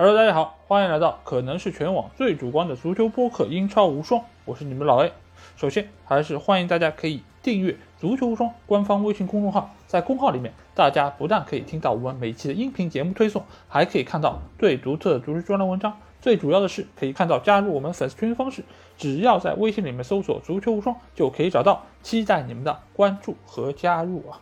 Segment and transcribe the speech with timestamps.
[0.00, 5.10] Hello，大家好，欢迎来到可能是全网最主观的足球播客《英超无双》，我是你们老 A。
[5.56, 15.98] 首先，还是欢迎大家可以订阅《足球无双》官方微信公众号，在公号里面，大家不但可以听到我们每期的音频节目推送，还可以看到最独特的足球专栏文章。
[16.22, 18.62] 最主要的是，可以看到加入我们粉丝群的方式，
[18.96, 21.82] 只要在微信里面搜索“足球无双”就可以找到。
[22.04, 24.38] 期待你们的关注和加入啊！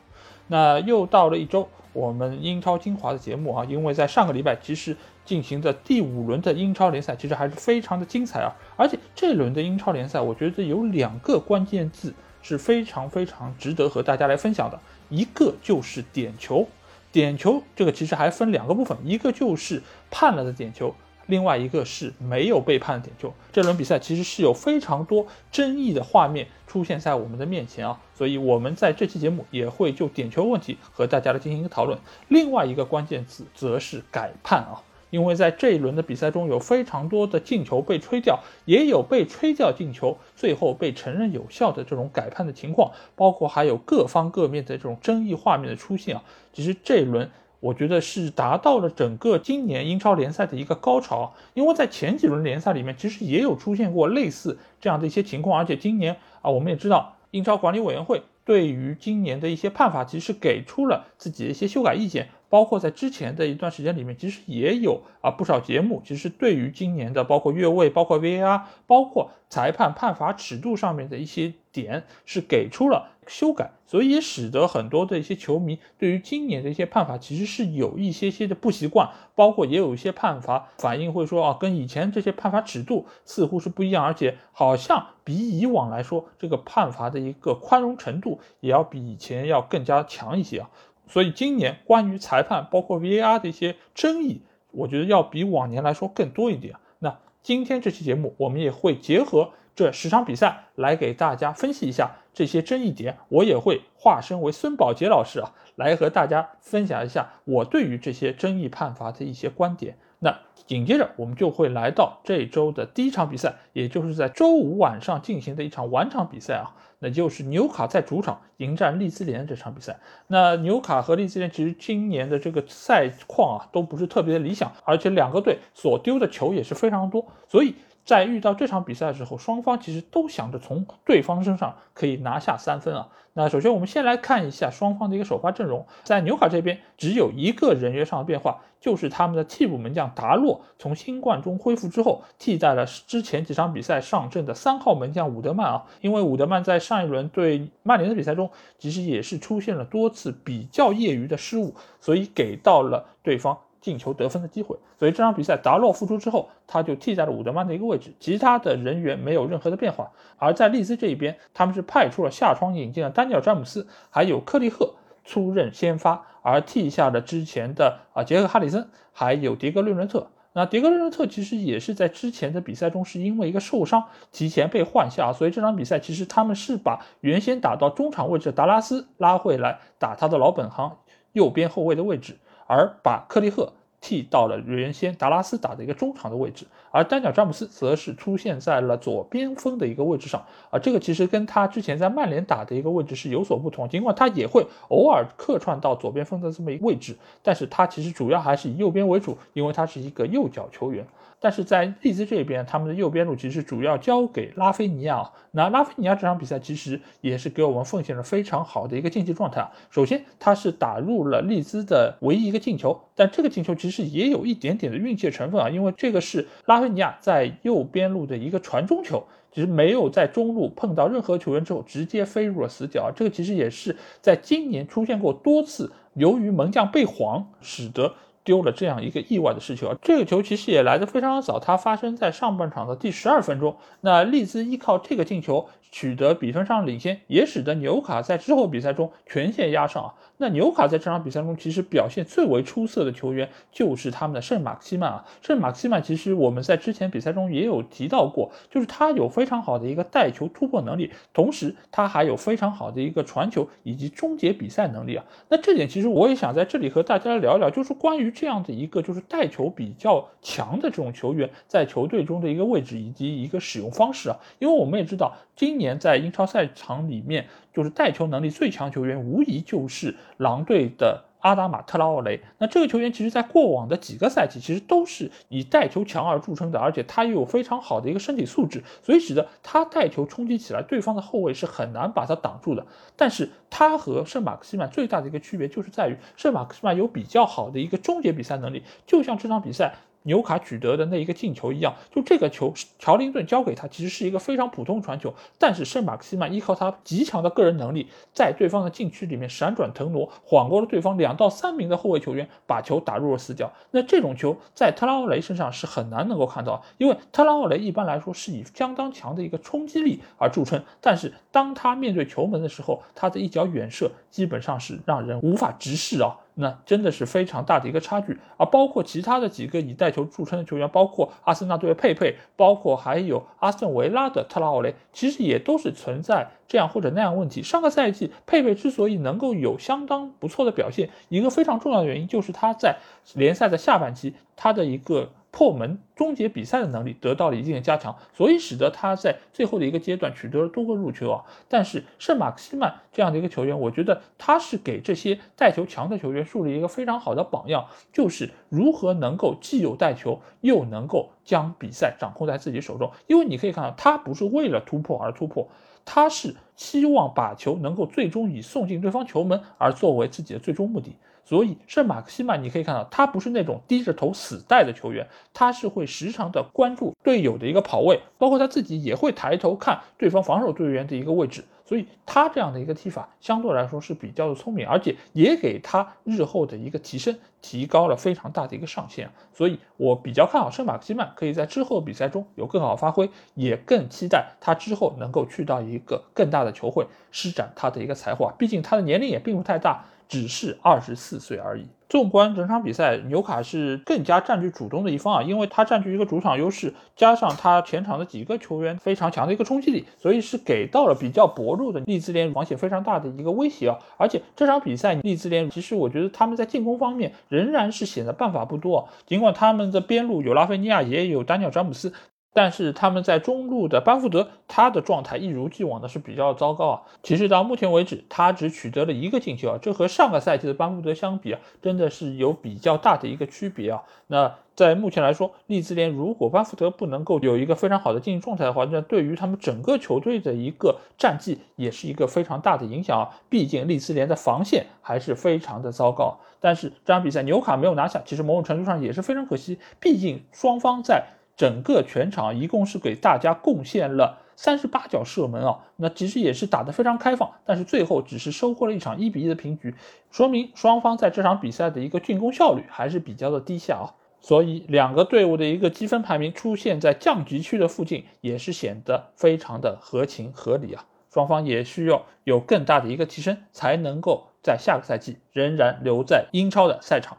[0.49, 1.67] 那又到了一周。
[1.95, 8.55] 我们英超精华的节目啊，因为在上个礼拜其实进行的第五轮的英超联赛，其实还是非常的精彩啊。
[8.77, 16.67] 而且这轮的英超联赛，我觉得有两个关键字是非常非常值得和大家来分享的，一个就是点球。
[17.13, 20.95] 点球这个其实还分两个部分，一个就是判了的点球。
[21.29, 31.99] 另外一个是没有被判的点球，这轮比赛其实是有非常多争议的画面出现在我们的面前啊，所以我们在这期节目也会就点球问题和大家来进行一个讨论。
[32.29, 34.83] 另外一个关键词则是改判啊，
[35.17, 46.23] 因为在这一轮的比赛中有非常多的进球被吹掉，也有被吹掉进球最后被承认有效的这种改判的情况，包括还有各方各面的这种争议画面的出现啊，
[46.53, 47.31] 其实这一轮。
[47.59, 62.29] 我觉得是达到了整个今年英超联赛的一个高潮，因为在前几轮联赛里面，其实也有出现过类似这样的一些情况，而且今年啊，我们也知道英超管理委员会对于今年的一些判罚，其实给出了自己的一些修改意见。
[62.49, 90.71] 包括在之前的一段时间里面，其实也有啊不少节目，其实对于今年的包括越位、包括 VAR、包括裁判判罚尺度上面的一些点是给出了修改，所以也使得很多的一些球迷对于今年的一些判罚其实是有一些些的不习惯，包括也有一些判罚反应会说啊，跟以前这些判罚尺度似乎是不一样，而且好像比以往来说，这个判罚的一个宽容程度也要比以前要更加强一些啊。
[91.09, 96.75] 所以今年关于裁判包括 VAR 的一些争议，我觉得要比往年来说更多一点。
[96.99, 103.19] 那今天这期节目，我们也会结合这十场比赛来给大家分析一下这些争议点。
[103.29, 109.99] 我也会化身为孙宝杰老师啊，来和大家分享一下我对于这些争议判罚的一些观点。
[110.19, 116.75] 那紧接着我们就会来到这周的第一场比赛，也就是在周五晚上进行的一场晚场比赛啊。
[116.99, 119.99] 那就是纽卡在主场迎战利兹联这场比赛。
[120.29, 127.75] 那纽卡和利兹联其实今年的这个赛况啊，都不是特别的理想，而且两个队所丢的球也是非常多，所以。
[128.07, 133.09] 在遇到这场比赛的时候，双方其实都想着从对方身上可以拿下三分啊。
[133.35, 145.85] 那首先我们先来看一下双方的一个首发阵容，在纽卡这边只有一个人员上的变化，就是他们的替补门将达洛从新冠中恢复之后，替代了之前几场比赛上阵的三号门将伍德曼啊。
[146.01, 153.59] 因为伍德曼在上一轮对曼联的比赛中，其实也是出现了多次比较业余的失误，所以给到了对方。
[153.87, 160.11] 进球得分的机会，所以这场比赛达洛复出之后，他就替代了伍德曼的一个位置，其他的人员没有任何的变化。
[160.39, 170.27] 而在利兹这一边，他们是派出了下窗引进了丹尼尔詹姆斯，还有克利赫出任先发，而替下了之前的啊杰克哈里森，还有迭戈略伦特。
[170.53, 180.97] 那迭戈略伦特其实也是在之前的比赛中是因为一个受伤提前被换下，所以这场比赛其实他们是把原先打到中场位置的达拉斯拉回来打他的老本行
[181.33, 182.37] 右边后卫的位置。
[182.67, 201.05] 而把克利赫替到了原先达拉斯打的一个中场的位置，而单脚詹姆斯则是出现在了左边锋的一个位置上，啊，这个其实跟他之前在曼联打的一个位置是有所不同，尽管他也会偶尔客串到左边锋的这么一个位置，但是他其实主要还是以右边为主，因为他是一个右脚球员。
[201.47, 205.31] 但是在利兹这边，他们的右边路其实主要交给拉菲尼亚。
[205.53, 209.71] 那拉菲尼亚这场比赛其实也是给我们奉献了非常好的一个竞技状态啊。
[209.89, 219.23] 首先，他是打入了利兹的唯一一个进球，但这个进球其实也有一点点的运气成分啊，因为这个是拉菲尼亚在右边路的一个传中球，
[219.53, 223.13] 其实没有在中路碰到任何球员之后直接飞入了死角。
[223.15, 228.13] 这个其实也是在今年出现过多次，由于门将被晃，使得。
[228.47, 229.97] 丢了这样一个意外的失球啊！
[230.01, 233.77] 这个球其实也来得非常的早，它发生在上半场的第十二分钟。
[234.03, 240.15] 那利兹依靠这个进球取得比分上领先，也使得纽卡在之后比赛中全线压上啊！
[240.39, 245.25] 那纽卡在这场比赛中其实表现最为出色的球员就是他们的圣马克西曼啊。
[245.43, 255.25] 圣马克西曼其实我们在之前比赛中也有提到过，就是他有非常好的一个带球突破能力，同时他还有非常好的一个传球以及终结比赛能力啊。
[255.49, 264.37] 那这点其实我也想在这里和大家聊一聊，就是关于这样的一个就是带球比较强的这种球员在球队中的一个位置以及一个使用方式啊。
[264.59, 265.87] 因为我们也知道今年。
[265.99, 271.25] 在英超赛场里面，就是带球能力最强球员，无疑就是狼队的。
[271.41, 282.87] 阿达马特拉奥雷，那这个球员其实，在过往的几个赛季，其实都是以带球强而著称的，而且他又有非常好的一个身体素质，所以使得他带球冲击起来，对方的后卫是很难把他挡住的。
[283.17, 289.95] 但是他和圣马克西曼最大的一个区别，就是在于圣马克西曼有比较好的一个终结比赛能力，就像这场比赛。
[290.27, 303.73] 纽卡取得的那一个进球一样，就这个球，乔林顿交给他，其实是一个非常普通传球，但是圣马克西曼依靠他极强的个人能力，在对方的禁区里面闪转腾挪，晃过了对方两到三名的后卫球员，把球打入了死角。
[303.93, 316.37] 那这种球在特拉奥雷身上是很难能够看到，因为特拉奥雷一般来说是以相当强的一个冲击力而著称，但是当他面对球门的时候，他的一脚远射基本上是让人无法直视啊。
[316.59, 318.65] 那真的是非常大的一个差距啊！
[318.65, 327.63] 包括其他的几个以带球著称的球员，包括阿森纳队的佩佩，包括还有阿森维拉的特拉奥雷，其实也都是存在这样或者那样问题。
[327.63, 332.97] 上个赛季佩佩之所以能够有相当不错的表现，一个非常重要的原因就是他在
[333.35, 335.31] 联赛的下半期他的一个。
[335.57, 341.45] 破门终结比赛的能力得到了一定的加强，所以使得他在最后的一个阶段取得了多个入球啊。
[341.67, 353.11] 但是圣马克西曼这样的一个球员，我觉得他是给这些带球强的球员树立一个非常好的榜样，就是如何能够既有带球，又能够将比赛掌控在自己手中。
[353.27, 355.67] 因为你可以看到，他不是为了突破而突破，
[356.05, 361.17] 他是希望把球能够最终以送进对方球门而作为自己的最终目的。
[361.47, 371.65] 所以圣马克西曼，你可以看到，他不是那种低着头死带的球员，他是会时常的关注队友的一个跑位，包括他自己也会抬头看对方防守队员的一个位置。
[371.85, 379.31] 所以他这样的一个踢法相对来说是比较的聪明，而且也给他日后的一个提升提高了非常大的一个上限。
[379.55, 388.53] 所以我比较看好圣马克西曼可以在之后比赛中有更好发挥，也更期待他之后能够去到一个更大的球会施展他的一个才华。
[388.59, 390.07] 毕竟他的年龄也并不太大。
[390.29, 391.87] 只是二十四岁而已。
[392.09, 403.99] 纵观整场比赛，纽卡是更加占据主动的一方啊，因为他占据一个主场优势，加上他前场的几个球员非常强的一个冲击力，所以是给到了比较薄弱的利兹联防线非常大的一个威胁啊。
[404.17, 412.13] 而且这场比赛利兹联其实我觉得他们在进攻方面仍然是显得办法不多，啊尽管他们的边路有拉菲尼亚，也有丹尼尔詹姆斯。
[412.57, 417.03] 但是他们在中路的班福德，他的状态一如既往的是比较糟糕啊。
[417.23, 424.03] 其实到目前为止，他只取得了一个进球啊，这和上个赛季的班福德相比啊，真的是有比较大的一个区别啊。
[424.29, 433.29] 那在目前来说，利兹联如果班福德不能够有一个非常好的竞技状态的话，那对于他们整个球队的一个战绩也是一个非常大的影响啊。
[433.51, 436.39] 毕竟利兹联的防线还是非常的糟糕。
[436.59, 441.27] 但是这场比赛纽卡没有拿下，其实某种程度上也是非常可惜，毕竟双方在。
[441.57, 449.95] 整个全场一共是给大家贡献了三十八脚射门啊，那其实也是打得非常开放，但是最后只是收获了一场一比一的平局，
[450.31, 454.07] 说明双方在这场比赛的一个进攻效率还是比较的低下啊，
[454.41, 467.39] 所以两个队伍的一个积分排名出现在降级区的附近，也是显得非常的合情合理啊，双方也需要有更大的一个提升，才能够在下个赛季仍然留在英超的赛场。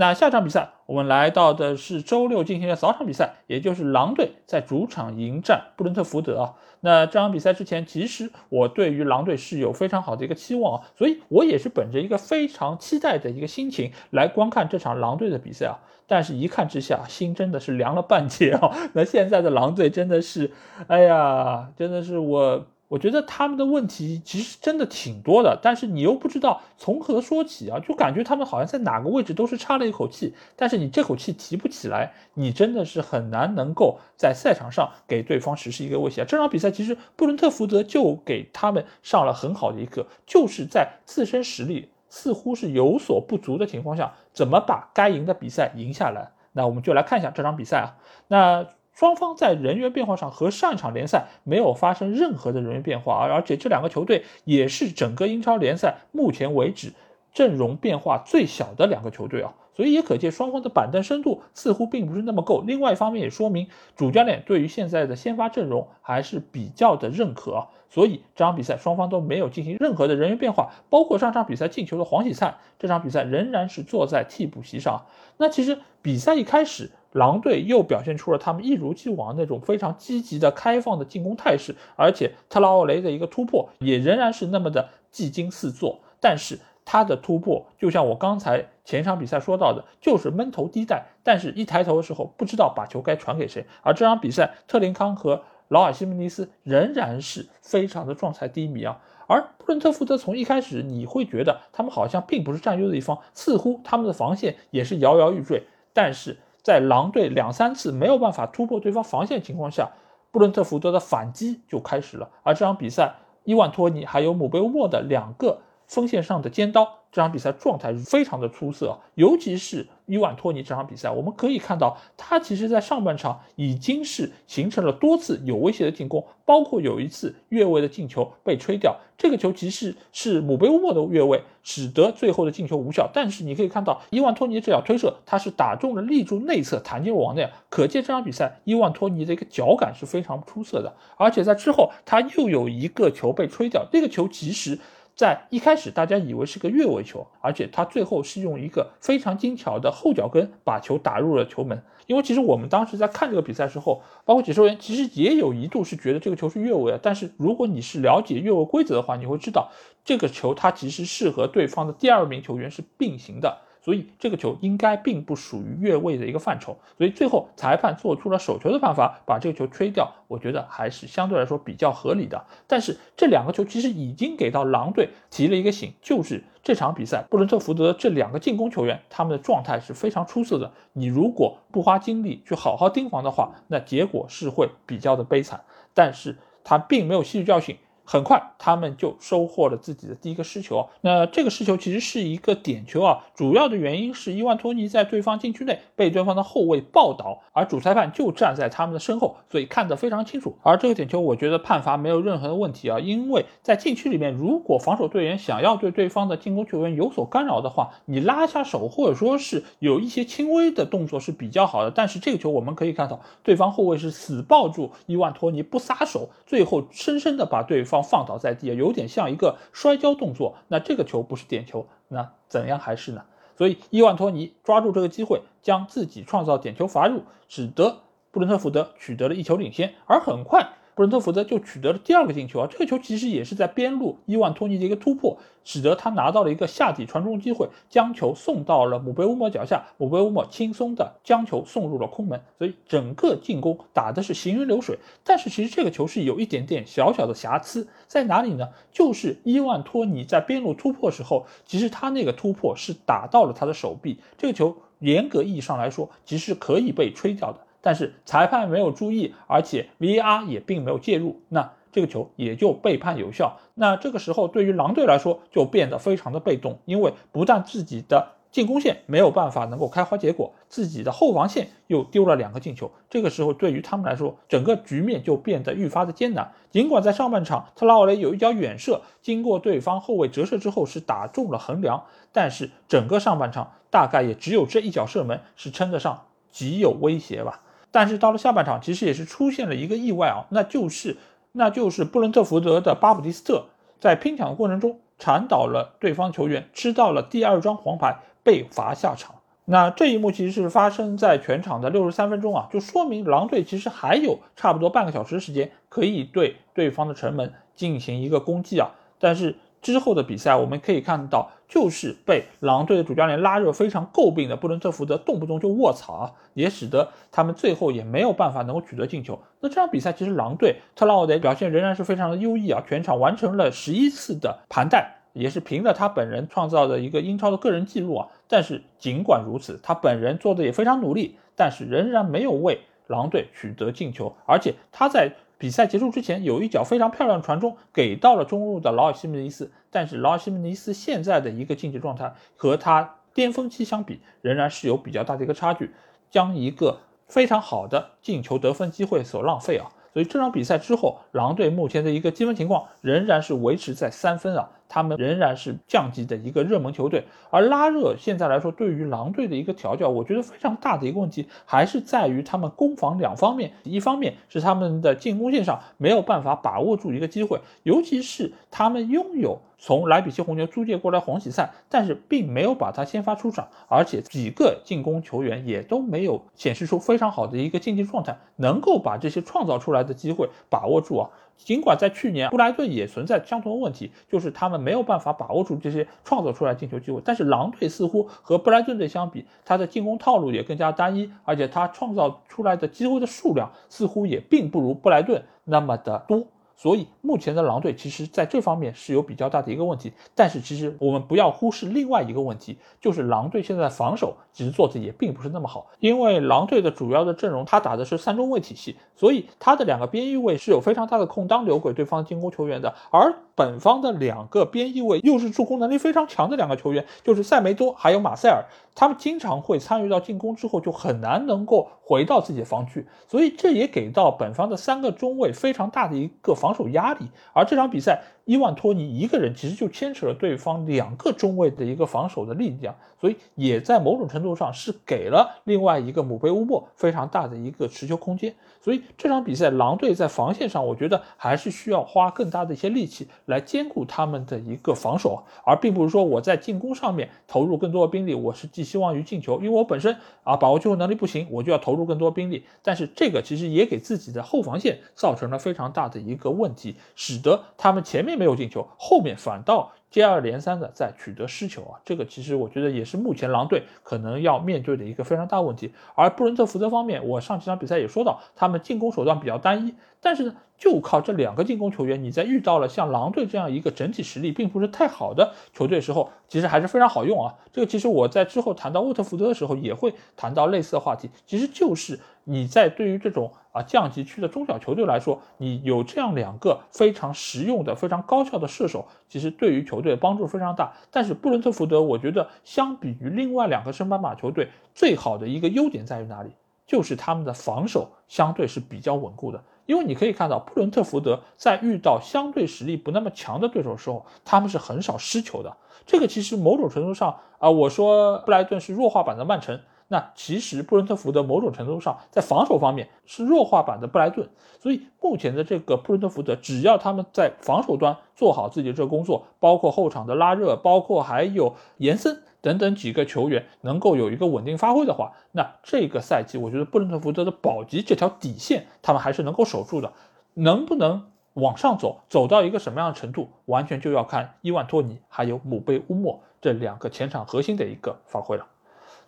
[0.00, 6.54] 那下场比赛，我们来到的是周六进行的早场比赛，也就是狼队在主场迎战布伦特福德啊。
[6.80, 15.78] 那这场比赛之前，其实我对于狼队是有非常好的一个期望啊，所以我也是本着一个非常期待的一个心情来观看这场狼队的比赛啊。
[16.06, 18.74] 但是，一看之下，心真的是凉了半截啊。
[18.94, 20.50] 那现在的狼队真的是，
[20.86, 22.64] 哎呀，真的是我。
[22.90, 36.24] 我觉得他们的问题其实真的挺多的，但是你又不知道从何说起啊，就感觉他们好像在哪个位置都是差了一口气，但是你这口气提不起来，你真的是很难能够在赛场上给对方实施一个威胁。
[36.24, 46.32] 这场比赛其实布伦特福德就给他们上了很好的一课，就是在自身实力似乎是有所不足的情况下，怎么把该赢的比赛赢下来。
[46.54, 47.94] 那我们就来看一下这场比赛啊，
[48.26, 48.66] 那。
[48.92, 56.92] 双方在人员变化上和上一场联赛没有发生任何的人员变化，而而且这两个球队也是整个英超联赛目前为止
[57.32, 62.60] 阵容变化最小的两个球队啊，所以也可见双方的板凳深度似乎并不是那么够。
[62.66, 75.06] 另外一方面也说明主教练对于现在的先发阵容还是比较的认可，所以这场比赛双方都没有进行任何的人员变化，包括上场比赛进球的黄喜灿，这场比赛仍然是坐在替补席上。
[75.38, 76.90] 那其实比赛一开始。
[77.12, 85.98] 狼队又表现出了他们一如既往那种非常积极的开放的进攻态势，而且特拉奥雷的一个突破也仍然是那么的技惊四座。
[86.20, 86.60] 但是
[86.92, 93.64] 他的突破就像我刚才前场比赛说到的，就是闷头低带，但是一抬头的时候不知道把球该传给谁。
[93.82, 98.98] 而这场比赛，特林康和劳尔·西门尼斯仍然是非常的状态低迷啊。
[99.28, 105.62] 而布伦特福德从一开始你会觉得他们好像并不是占优的一方，似乎他们的防线也是摇摇欲坠。
[105.92, 109.90] 但是在狼队两三次没有办法突破对方防线情况下，
[110.32, 112.28] 布伦特福德的反击就开始了。
[112.42, 116.96] 而这场比赛，伊万托尼还有姆贝乌莫的两个锋线上的尖刀。
[117.12, 133.10] 这场比赛状态非常的出色，尤其是伊万托尼这场比赛，我们可以看到他其实在上半场已经是形成了多次有威胁的进攻，包括有一次越位的进球被吹掉，这个球其实是姆贝乌莫的越位，使得最后的进球无效。
[133.12, 140.94] 但是你可以看到伊万托尼这脚推射，他是打中了立柱内侧弹进入网内，可见这场比赛伊万托尼的一个脚感是非常出色的。
[141.16, 144.78] 而且在之后他又有一个球被吹掉，这个球其实。
[145.20, 151.82] 在一开始，大家以为是个越位球，而且他最后是用一个非常精巧的后脚跟把球打入了球门。
[152.06, 156.98] 因为其实我们当时在看这个比赛时候，包括解说员其实也有一度是觉得这个球是越位的。
[156.98, 159.70] 但是如果你是了解越位规则的话，你会知道
[160.02, 163.58] 这个球它其实是和对方的第二名球员是并行的。
[163.90, 172.40] 所以这个球应该并不属于越位的一个范畴，所以最后裁判做出了手球的判罚，把这个球吹掉，我觉得还是相对来说比较合理的。
[172.68, 185.60] 但是这两个球其实已经给到狼队提了一个醒，就是这场比赛布伦特福德这两个进攻球员他们的状态是非常出色的，你如果不花精力去好好盯防的话，那结果是会比较的悲惨。
[185.92, 187.76] 但是他并没有吸取教训。
[188.12, 190.84] 很快，他们就收获了自己的第一个失球。
[191.02, 200.56] 那这个失球其实是一个点球啊，主要的原因是伊万托尼在对方禁区内被对方的后卫抱倒，而主裁判就站在他们的身后，所以看得非常清楚。
[200.64, 211.92] 而这个点球，我觉得判罚没有任何的问题啊，因为在禁区里面，如果防守队员想要对对方的进攻球员有所干扰的话，你拉下手或者说是有一些轻微的动作是比较好的。
[211.92, 217.99] 但是这个球我们可以看到，对方后卫是死抱住伊万托尼不撒手，最后深深的把对方。
[218.02, 220.56] 放倒在地有点像一个摔跤动作。
[220.68, 223.24] 那这个球不是点球，那怎样还是呢？
[223.56, 227.98] 所以伊万托尼抓住这个机会，将自己创造点球罚入，使得
[228.30, 229.94] 布伦特福德取得了一球领先。
[230.06, 230.70] 而很快。
[231.00, 232.68] 布伦特福德就取得了第二个进球啊！
[232.70, 242.42] 这个球其实也是在边路伊万托尼的一个突破，使得他拿到了一个下底传中机会，将球送到了姆贝乌莫脚下，姆贝乌莫轻松的将球送入了空门。
[242.58, 244.98] 所以整个进攻打的是行云流水。
[245.24, 248.68] 但是其实这个球是有一点点小小的瑕疵在哪里呢？
[248.92, 257.60] 就是伊万托尼在边路突破时候，其实他那个突破是打到了他的手臂，这个球严格意义上来说，其实可以被吹掉的。
[257.80, 263.58] 但是裁判没有注意，而且 VAR 也并没有介入，那这个球也就被判有效。
[263.74, 272.90] 那这个时候对于狼队来说就变得非常的被动，因为不但自己的进攻线没有办法能够开花结果，自己的后防线又丢了两个进球。
[273.08, 276.52] 这个时候对于他们来说，整个局面就变得愈发的艰难。
[276.70, 287.62] 尽管在上半场特拉奥雷有一脚远射，经过对方后卫折射之后是打中了横梁，但是整个上半场大概也只有这一脚射门是称得上极有威胁吧。
[287.90, 291.16] 但是到了下半场，其实也是出现了一个意外啊，那就是
[291.52, 293.66] 那就是布伦特福德的巴普蒂斯特
[293.98, 299.34] 在拼抢的过程中铲倒了对方球员，吃到了第二张黄牌，被罚下场。
[299.64, 309.56] 那这一幕其实是发生在全场的六十三分钟啊，就说明狼队其实还有差不多半个小时时间可以对对方的城门进行一个攻击啊，但是。
[309.82, 319.38] 之后的比赛，我们可以看到，就是被狼队的主教练拉热非常诟病的布伦特福德动不动就卧槽啊，也使得他们最后也没有办法能够取得进球。
[319.60, 328.28] 那这场比赛其实狼队特拉奥雷表现仍然是非常的优异啊，全场完成了十一次的盘带，也是凭着他本人创造的一个英超的个人记录啊。
[328.48, 335.32] 但是尽管如此，他本人做的也非常努力，但是仍然没有为狼队取得进球，而且他在。
[335.60, 345.90] 比赛结束之前，有一脚非常漂亮的传中给到了中路的劳尔西门尼斯，但是劳尔西门尼斯现在的一个竞技状态和他巅峰期相比，仍然是有比较大的一个差距，
[346.30, 349.90] 将一个非常好的进球得分机会所浪费啊。
[350.14, 357.24] 所以这场比赛之后，狼队目前的一个积分情况仍然是维持在三分啊，他们仍然是降级的一个热门球队。
[357.48, 369.60] 而拉热现在来说，对于狼队的一个调教，我觉得非常大的一个问题还是在于他们攻防两方面，一方面是他们的进攻线上没有办法把握住一个机会，尤其是他们拥有。
[369.82, 381.30] 从莱比锡红牛租借过来黄喜灿，但是并没有把他先发出场，而且几个进攻球员也都没有显示出非常好的一个竞技状态，能够把这些创造出来的机会把握住啊。
[381.64, 396.46] 尽管在去年布莱顿也存在相同的问题，就是他们没有办法把握住这些创造出来进球机会，但是狼队似乎和布莱顿队相比，他的进攻套路也更加单一，而且他创造出来的机会的数量似乎也并不如布莱顿那么的多。
[396.80, 428.22] 所以目前的狼队其实在这方面是有比较大的一个问题，但是其实我们不要忽视另外一个问题，就是狼队现在防守其实做的也并不是那么好，因为狼队的主要的阵容他打的是三中卫体系，所以他的两个边翼位是有非常大的空当留给对方进攻球员的，而本方的两个边翼位又是助攻能力非常强的两个球员，就是塞梅多还有马塞尔，他们经常会参与到进攻之后就很难能够回到自己的防区，所以这也给到本方的三个中卫非常大的一个防防守压力，而这场比赛。
[428.50, 438.52] 伊万托尼一个人其实就牵扯了对方两个中卫的一个防守的力量，所以也在某种程度上是给了另外一个姆贝乌莫非常大的一个持球空间。
[438.82, 452.64] 所以这场比赛狼队在防线上，我觉得还是需要花更大的一些力气来兼顾他们的一个防守，而并不是说我在进攻上面投入更多的兵力，我是寄希望于进球，因为我本身啊把握机会能力不行，我就要投入更多兵力。
[452.82, 458.39] 但是这个其实也给自己的后防线造成了非常大的一个问题，使得他们前面。
[458.40, 462.00] 没有进球，后面反倒接二连三的在取得失球啊！
[462.06, 465.92] 这个其实我觉得也是目前狼队可能要面对的一个非常大问题。
[466.14, 477.54] 而布伦特福德方面，我上几场比赛也说到，他们进攻手段比较单一，但是呢，就靠这两个进攻球员，你在遇到了像狼队这样一个整体实力并不是太好的球队时候，其实还是非常好用啊！
[477.72, 483.52] 这个其实我在之后谈到沃特福德的时候也会谈到类似的话题，其实就是你在对于这种。
[483.72, 490.92] 啊，降级区的中小球队来说，你有这样两个非常实用的、非常高效的射手，其实对于球队帮助非常大。
[491.08, 496.50] 但是布伦特福德，我觉得相比于另外两个升班马球队，最好的一个优点在于哪里？
[496.84, 499.62] 就是他们的防守相对是比较稳固的。
[499.90, 505.76] 因为你可以看到，布伦特福德在遇到相对实力不那么强的对手时候，他们是很少失球的。
[506.06, 509.80] 这个其实某种程度上啊，我说布莱顿是弱化版的曼城。
[510.12, 514.48] 那其实布伦特福德某种程度上在防守方面是弱化版的布莱顿，
[514.80, 530.12] 所以目前的这个布伦特福德，只要他们在防守端做好自己的这个工作，包括后场的拉热，包括还有延伸等等几个球员能够有一个稳定发挥的话，那这个赛季我觉得布伦特福德的保级这条底线他们还是能够守住的，
[530.54, 538.66] 能不能往上走，走到一个什么样的程度，完全就要看伊万托尼还有姆贝乌莫这两个前场核心的一个发挥了。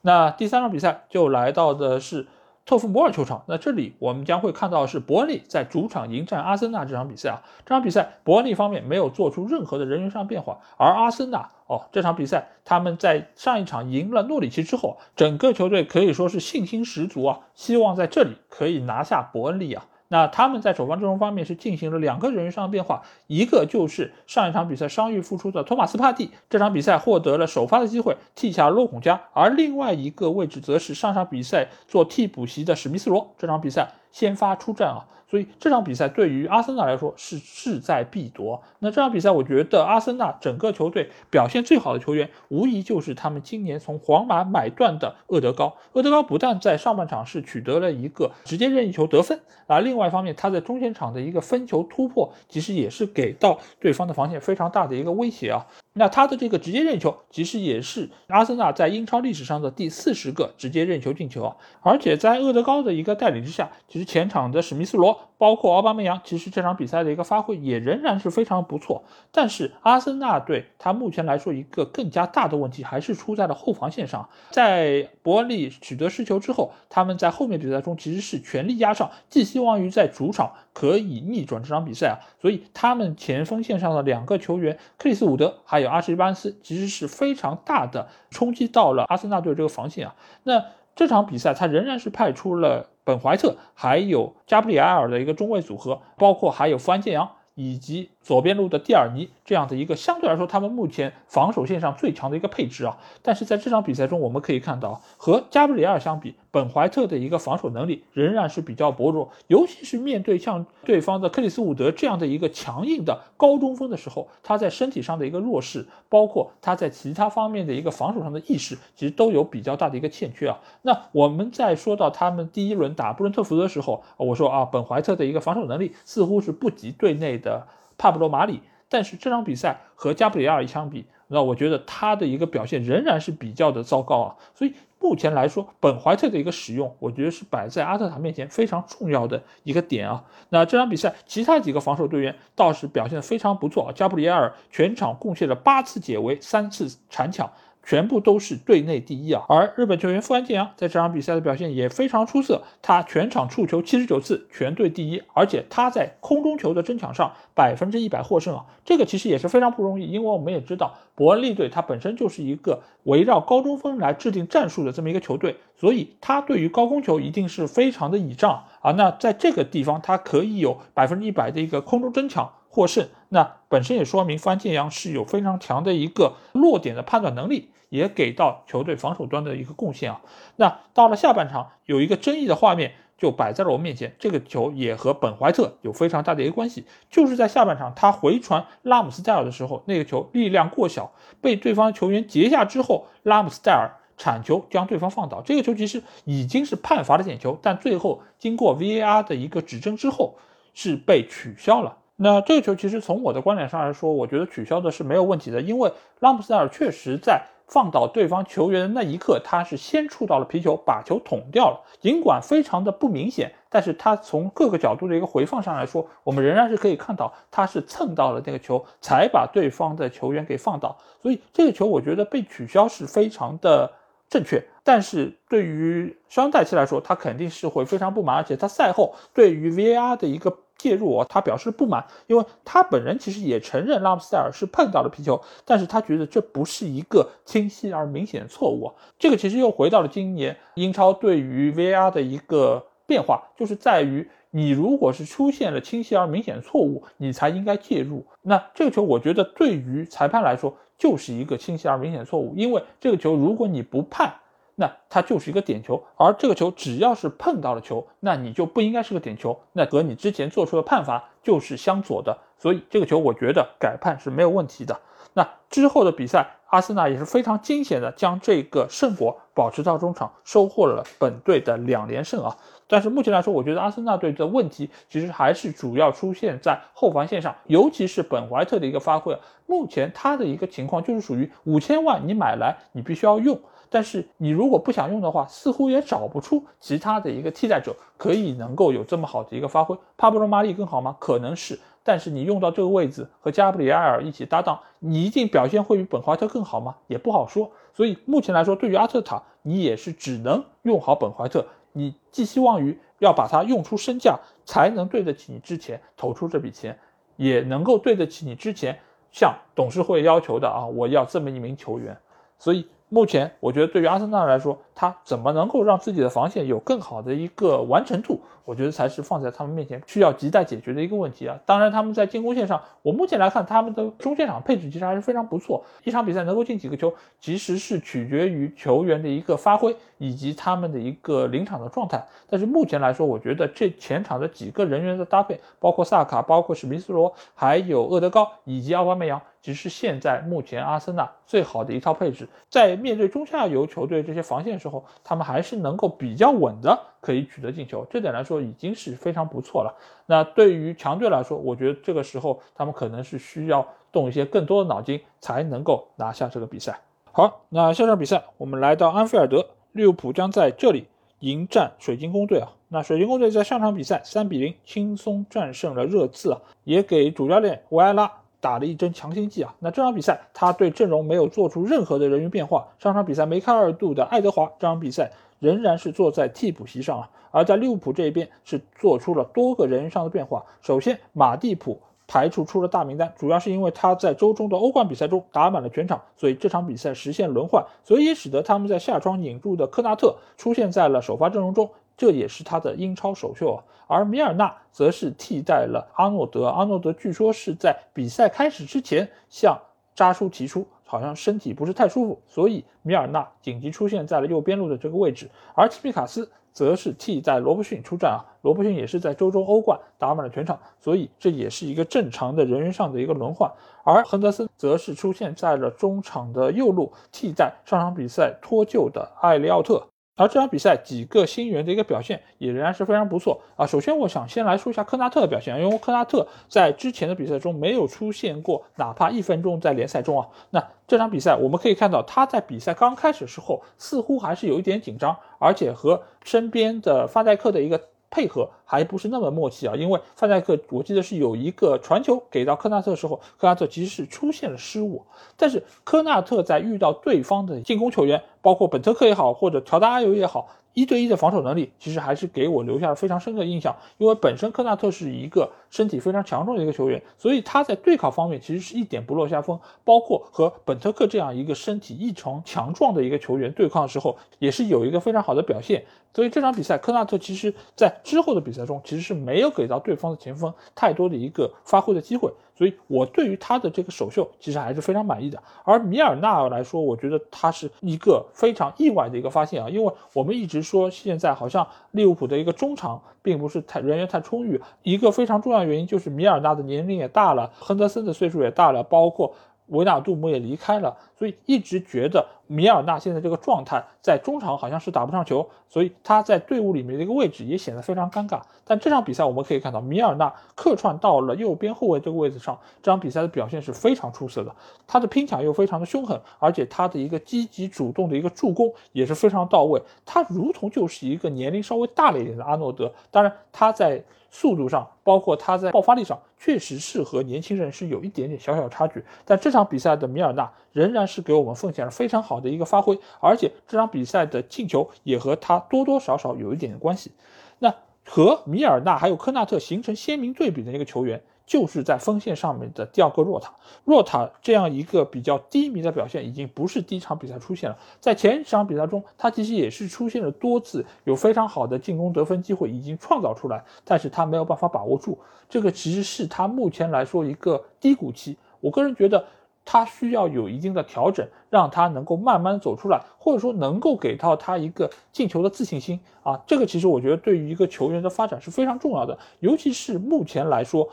[0.03, 2.27] 那第三场比赛就来到的是
[2.67, 3.45] 特福摩尔球场。
[3.49, 7.43] 那这里我们将会看到是伯恩利在主场迎战阿森纳这场比赛啊。
[7.65, 19.87] 这场比赛伯恩利方面没有做出任何的人员上变化，而阿森纳哦，这场比赛他们在上一场赢了诺里奇之后，整个球队可以说是信心十足啊，希望在这里可以拿下伯恩利啊。
[20.13, 35.07] 那他们在首发阵容方面是进行了两个人员上的变化，一个就是上一场比赛伤愈复出的托马斯帕蒂，这场比赛获得了首发的机会，替下洛孔加，而另外一个位置则是上场比赛做替补席的史密斯罗，这场比赛先发出战啊。
[35.33, 38.63] 所以这场比赛对于阿森纳来说是势在必夺。
[38.81, 45.75] 那这场比赛，我觉得阿森纳整个球队表现最好的球员，无疑就是他们今年从皇马买断的厄德高。
[45.95, 55.65] 厄德高不但在上半场是取得了一个直接任意球得分啊，另外一方面他在中前场的一个分球突破，其实也是给到对方的防线非常大的一个威胁啊。
[55.95, 61.57] 那他的这个直接任意球，其实也是阿森纳在英超历史上的第四十个直接任意球进球啊！
[61.81, 69.05] 而且在厄德高的一个带领之下，其实前场的史密斯罗，包括奥巴梅扬，其实这场比赛的一个发挥也仍然是非常不错。
[69.31, 74.29] 但是阿森纳队他目前来说一个更加大的问题，还是出在了后防线上。
[74.51, 82.17] 在伯恩利取得失球之后，他们在后面比赛中其实是全力压上，寄希望于在主场可以逆转这场比赛啊！
[82.41, 90.15] 所以他们前锋线上的两个球员克里斯伍德还有阿什利·巴恩斯其实是非常大的冲击到了阿森纳队这个防线啊。
[90.45, 99.29] 那这场比赛他仍然是派出了本怀特，还有加布里埃尔的一个中卫组合，包括还有福安建阳以及左边路的蒂尔尼。
[99.45, 120.59] 这样的一个相对来说，他们目前防守线上最强的一个配置啊，但是在这场比赛中，我们可以看到，和加布里埃尔相比，本怀特的一个防守能力仍然是比较薄弱，尤其是面对像对方的克里斯伍德这样的一个强硬的高中锋的时候，他在身体上的一个弱势，包括他在其他方面的一个防守上的意识，其实都有比较大的一个欠缺啊。
[120.83, 127.67] 那我们在说到他们第一轮打布伦特福德的时候，我说啊，本怀特的一个防守能力似乎是不及队内的
[127.99, 128.61] 帕布罗马里。
[128.89, 134.37] 但是这场比赛和加布里埃尔相比，那我觉得他的一个表现仍然是比较的糟糕啊。
[134.55, 140.23] 所以目前来说，本怀特的一个使用，我觉得是摆在阿特塔面前非常重要的一个点啊。
[140.51, 147.51] 那这场比赛，其他几个防守队员倒是表现的非常不错，加布里埃尔全场贡献了八次解围，三次铲抢。
[147.85, 149.45] 全部都是队内第一啊！
[149.49, 158.65] 而日本球员富安健洋在这场比赛的表现也非常出色，他全场触球七十九次，全队第一，而且他在空中球的争抢上百分之一百获胜啊！
[158.85, 168.93] 这个其实也是非常不容易，因为我们也知道伯恩利队它本身就是一个围绕高中锋来制定战术的这么一个球队，所以他对于高空球一定是非常的倚仗啊！
[168.93, 172.53] 那在这个地方，他可以有百分之一百的一个空中争抢。
[172.75, 180.23] 获胜，那本身也说明富安建阳是有非常强的一个落点的判断能力，也给到球队防守端的一个贡献啊。
[180.57, 200.35] 那到了下半场，有一个争议的画面就摆在了我面前，这个球也和本怀特有非常大的一个关系，就是在下半场他回传拉姆斯戴尔的时候，那个球力量过小，被对方球员截下之后，拉姆斯戴尔铲球将对方放倒，这个球其实已经是判罚的点球，但最后经过 VAR 的一个指证之后
[200.73, 201.99] 是被取消了。
[202.17, 207.43] 那这个球其实从我的观点上来说，我觉得取消的是没有问题的，因为拉姆斯戴尔确实在
[207.73, 211.81] 放倒对方球员的那一刻，他是先触到了皮球，把球捅掉了。
[212.01, 220.95] 尽管非常的不明显，但是他从各个角度的一个回放上来说，我们仍然是可以看到他是蹭到了那个球，才把对方的球员给放倒。
[221.23, 223.91] 所以这个球我觉得被取消是非常的
[224.29, 224.63] 正确。
[224.85, 230.55] 但是对于肖恩戴奇来说，他肯定是会非常不满，而且他赛后对于 VAR 的一个。
[230.83, 238.91] 介入哦，他表示不满，因为他本人其实也承认拉姆塞尔是碰到了皮球，但是他觉得这不是一个清晰而明显的错误。
[239.17, 248.27] 这个其实又回到了今年英超对于 VR 的一个变化，就是在于你如果是出现了清晰而明显的错误，你才应该介入。
[248.43, 254.35] 那这个球，我觉得对于裁判来说就是一个清晰而明显的错误，因为这个球如果你不判。
[254.75, 264.99] 那它就是一个点球，而这个球只要是碰到了球，那你就不应该是个点球，那和你之前做出的判罚就是相左的，所以这个球我觉得改判是没有问题的。
[265.35, 272.57] 那之后的比赛，阿森纳也是非常惊险的将这个胜果保持到中场，收获了本队的两连胜啊。
[272.87, 279.39] 但是目前来说，我觉得阿森纳队的问题其实还是主要出现在后防线上，尤其是本怀特的一个发挥。
[279.65, 283.59] 目前他的一个情况就是属于五千万你买来，你必须要用。
[283.93, 289.95] 但是你如果不想用的话，似乎也找不出其他的一个替代者可以能够有这么好的一个发挥。
[290.17, 291.15] 帕布罗·马利更好吗？
[291.21, 296.97] 可能是，但是你用到这个位置和加布里埃尔一起搭档，你一定表现会比本怀特更好吗？
[297.07, 297.71] 也不好说。
[297.93, 301.67] 所以目前来说，对于阿特塔，你也是只能用好本怀特。
[301.93, 306.99] 你寄希望于要把它用出身价，才能对得起你之前投出这笔钱，
[307.37, 308.99] 也能够对得起你之前
[309.31, 312.17] 向董事会要求的啊，我要这么一名球员。
[312.59, 312.89] 所以。
[313.13, 318.41] 目前，我觉得对于阿森纳来说，他怎么能够让自己的防线有更好的一个完成度？
[318.65, 321.59] 我觉得才是放在他们面前需要亟待解决的一个问题啊。
[321.67, 325.85] 当然，他们在进攻线上，我目前来看，他们的中线场配置其实还是非常不错。
[326.05, 332.25] 一场比赛能够进几个球，其实是取决于球员的一个发挥以及他们的一个临场的状态。
[332.49, 339.41] 但是目前来说，我觉得这前场的几个人员的搭配，包括萨卡、包括史密斯罗，还有厄德高以及奥巴梅扬。
[339.61, 348.07] 其实现在目前阿森纳最好的一套配置，在面对中下游球队这些防线时候，他们还是能够比较稳的，可以取得进球。
[348.11, 349.97] 这点来说已经是非常不错了。
[350.27, 357.01] 那对于强队来说，我觉得这个时候他们可能是需要动一些更多的脑筋，才能够拿下这个比赛。
[357.31, 361.07] 好，那下场比赛我们来到安菲尔德，利物浦将在这里
[361.39, 362.69] 迎战水晶宫队啊。
[362.89, 368.31] 那水晶宫队在上场比赛三比零轻松战胜了热刺啊，也给主教练维埃拉。
[368.61, 369.75] 打了一针强心剂啊！
[369.81, 372.87] 那这场比赛他对阵容没有做出任何的人员变化。
[372.97, 377.31] 上场比赛梅开二度的爱德华，这场比赛仍然是坐在替补席上啊。
[377.53, 380.65] 而在利物浦这一边是做出了多个人员上的变化。
[380.81, 391.91] 首先，马蒂普排除出了大名单，主要是因为他在周中的欧冠比赛中打满了全场，所以这场比赛实现轮换，所以也使得他们在下窗引入的科纳特出现在了首发阵容中。
[392.17, 396.67] 这也是他的英超首秀啊，而米尔纳则是替代了阿诺德。
[396.67, 399.79] 阿诺德据说是在比赛开始之前向
[400.15, 405.47] 扎叔提出，好像身体不是太舒服，所以米尔纳紧急出现在了右边路的这个位置。
[405.75, 413.71] 而齐皮卡斯则是替代罗伯逊出战啊，罗伯逊也是在周中欧冠打满了全场，所以这也是一个正常的人员上的一个轮换。
[414.05, 420.03] 而亨德森则是出现在了中场的右路，替代上场比赛脱臼的艾利奥特。
[420.35, 423.87] 而这场比赛几个新援的一个表现也仍然是非常不错啊。
[423.87, 430.49] 首先，我想先来说一下科纳特的表现，因为科纳特在之前的比赛中没有出现过哪怕一分钟在联赛中啊。
[430.71, 438.01] 那这场比赛我们可以看到，他在比赛刚开始时候似乎还是有一点紧张，而且和身边的范戴克的一个。
[438.33, 445.23] 配合还不是那么默契啊，因为范戴克我记得是有一个传球给到科纳特的时候，科纳特其实是出现了失误，
[445.57, 450.67] 但是科纳特在遇到对方的进攻球员，包括本特克也好，或者乔达阿尤也好。
[450.95, 453.97] 一对一的防守能力，其实还是给我留下了非常深刻的印象。
[454.19, 459.79] 因为本身科纳特是一个身体非常强壮的一个球员，所以他在对抗方面其实是一点不落下风。
[460.05, 466.05] 包括和本特克这样一个身体异常强壮的一个球员对抗的时候，也是有一个非常好的表现。
[466.35, 472.51] 所以这场比赛，科纳特其实在之后的比赛中，其实是没有给到对方的前锋太多的一个发挥的机会。
[472.75, 475.63] 所以我对于他的这个首秀其实还是非常满意的。
[475.85, 489.55] 而米尔纳来说，我觉得他是一个非常意外的一个发现啊，因为我们一直说现在好像利物浦的一个中场并不是太人员太充裕，一个非常重要的原因就是米尔纳的年龄也大了，亨德森的岁数也大了，包括。
[489.93, 498.61] 维纳杜姆也离开了，所以一直觉得米尔纳现在这个状态在中场好像是打不上球，所以他在队伍里面的一个位置也显得非常尴尬。
[498.85, 504.75] 但这场比赛我们可以看到，米尔纳客串到了右边后卫这个位置上，这场比赛的表现是非常出色的。
[505.07, 510.01] 他的拼抢又非常的凶狠，而且他的一个积极主动的一个助攻也是非常到位。
[510.25, 514.23] 他如同就是一个年龄稍微大了一点的阿诺德，当然他在。
[514.55, 519.25] 速度上，包括他在爆发力上，确实是和年轻人是有一点点小小差距。
[519.47, 527.33] 但这场比赛的米尔纳仍然是给我们奉献了非常好的一个发挥，而且这场比赛的进球也和他多多少少有一点关系。
[527.79, 527.93] 那
[528.25, 531.43] 和米尔纳还有科纳特形成鲜明对比的一个球员。
[531.73, 533.73] 就是在锋线上面的第二个若塔，
[534.05, 537.97] 若塔这样一个比较低迷的表现，已经不是第一场比赛出现了。
[538.21, 545.39] 在前一场比赛中，他其实也是出现了多次有非常好的进攻得分机会，已经创造出来，但是他没有办法把握住。
[545.71, 548.55] 这个其实是他目前来说一个低谷期。
[548.81, 549.43] 我个人觉得
[549.83, 556.61] 他需要有一定的调整，让他能够慢慢走出来，或者说能够给到他一个进球的自信心啊。
[556.67, 561.09] 这个其实我觉得对于一个球员的发展是非常重要的，尤其是目前来说。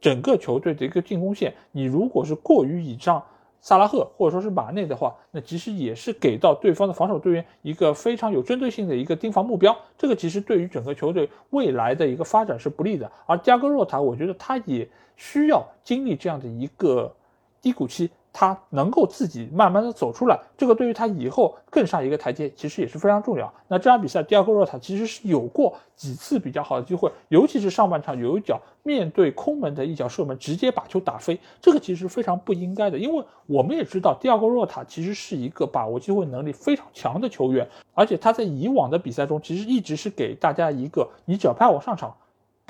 [0.00, 3.22] 整个球队的一个进攻线，你如果是过于倚仗
[3.60, 9.76] 萨拉赫或者说是马内的话，那其实也是给到对方的防守队员一个非常有针对性的一个盯防目标。
[9.98, 13.12] 这个其实对于整个球队未来的一个发展是不利的。
[13.26, 17.14] 而加戈洛塔，我觉得他也需要经历这样的一个
[17.60, 18.10] 低谷期。
[18.32, 23.52] 他能够自己慢慢的走出来，这个对于他以后更上一个台阶，其实也是非常重要。
[23.68, 32.98] 那这场比赛，第二个若塔其实是有过几次比较好的机会，尤其是上半场有一脚面对空门的一脚射门，直接把球打飞，这个其实非常不应该的。
[32.98, 42.14] 因为我们也知道，第二个若塔其实是一个把握机会能力非常强的球员，而且他在以往的比赛中，其实一直是给大家一个，你只要派我上场。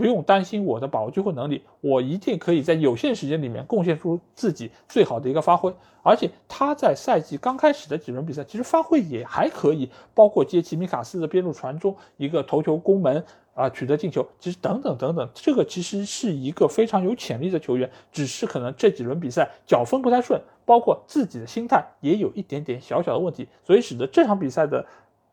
[0.01, 5.71] 不用担心我的把握机会能力，我一定可以在有限时间里面贡献出自己最好的一个发挥。
[6.03, 24.87] 而且他在赛季刚开始的几轮比赛，其实发挥也还可以，包括接齐米卡斯的边路传中，一个头球攻门啊，取得进球，其实等等等等，这个其实是一个非常有潜力的球员，只是可能这几轮比赛脚风不太顺，包括自己的心态也有一点点小小的问题，所以使得这场比赛的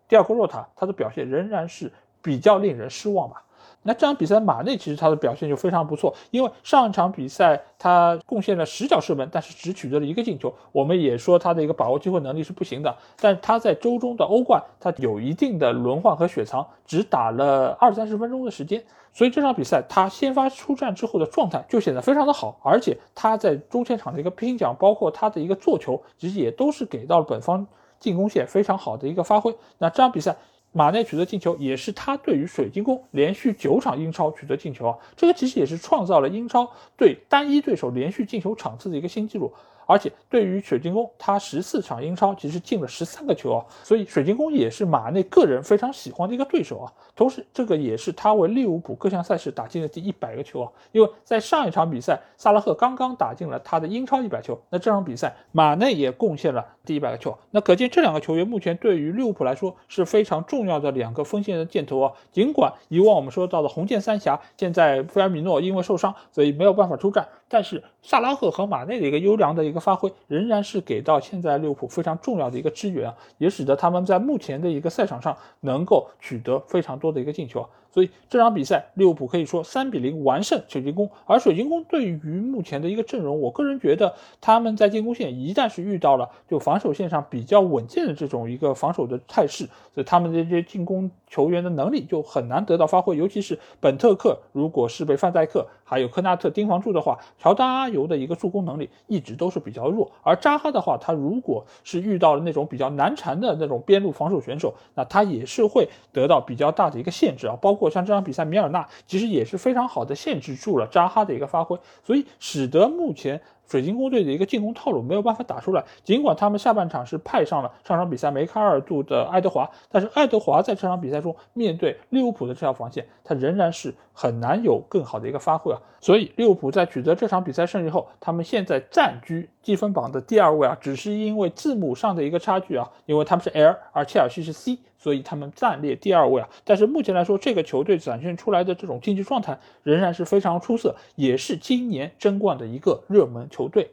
[0.10, 1.89] 第二个洛塔他的表现仍然是
[2.21, 3.41] 比较令人失望吧。
[3.88, 10.54] 那这场比赛，马内其实他的表现就非常不错，因为上一场比赛他贡献了十脚射门，但是只取得了一个进球。
[10.73, 27.65] 我们也说他的一个把握机会能力是不行的，但是他在周中的欧冠，他有一定的轮换和雪藏，只打了二三十分钟的时间，所以这场比赛他先发出战之后的状态就显得非常的好，而且他在中前场的一个拼抢，包括他的一个做球，其实也都是给到了本方
[28.02, 29.56] 进攻线非常好的一个发挥。
[29.78, 30.36] 那这场比赛。
[30.77, 39.51] 马内取得进球，也是他对于水晶宫连续九场英超取得进球啊，这个其实也是创造了英超对单一对手连续进球场次的一个新纪录。
[39.88, 46.91] 而且对于水晶宫，他十四场英超其实进了十三个球啊，所以水晶宫也是马内个人非常喜欢的一个对手啊。
[47.15, 50.71] 同时，这个也是他为利物浦各项赛事打进的第一百个球啊。
[50.91, 57.36] 因为在上一场比赛，萨拉赫刚刚打进了他的英超一百球，那这场比赛马内也贡献了第一百个球。
[57.52, 62.12] 那可见这两个球员目前对于利物浦来说是非常重要的两个锋线的箭头啊。
[62.32, 67.28] 尽管以往我们说到的红箭三侠，现在菲尔米诺因为受伤，所以没有办法出战。
[67.49, 77.69] 但是萨拉赫和马内的一个优良的一个发挥，仍然是给到现在利物浦非常重要的一个支援啊，也使得他们在目前的一个赛场上能够取得非常多的一个进球啊。
[77.97, 81.10] 所以这场比赛利物浦可以说三比零完胜水晶宫。
[81.25, 93.17] 而水晶宫对于目前的一个阵容，我个人觉得他们在进攻线一旦是遇到了就防守线上比较稳健的这种一个防守的态势，所以他们这些进攻球员的能力就很难得到发挥。
[93.17, 100.12] 尤其是本特克，如果是被范戴克还有科纳特盯防住的话，乔丹阿尤的一个助攻能力一直都是比较弱。
[100.21, 107.57] 而扎哈的话，他如果是遇到了那种比较难缠的那种边路防守选手，那他也是会得到比较大的一个限制啊。
[107.60, 113.41] 包括像这场比赛，米尔纳其实也是非常好的限制住了扎哈的一个发挥，所以使得目前。
[113.69, 125.82] 水晶宫队的一个进攻套路没有办法打出来，尽管他们下半场是派上了上场比赛梅开二度的爱德华，但是爱德华在这场比赛中面对利物浦的这条防线，他仍然是很难有更好的一个发挥啊。
[126.00, 134.80] 所以利物浦在取得这场比赛胜利后，他们现在暂居积分榜的第二位啊，只是因为字母上的一个差距啊，因为他们是 L，而切尔西是 C。
[134.97, 143.91] 所以他们暂列第二位啊，但是目前来说，这个球队展现出来的这种竞技状态仍然是非常出色，也是今年争冠的一个热门球队。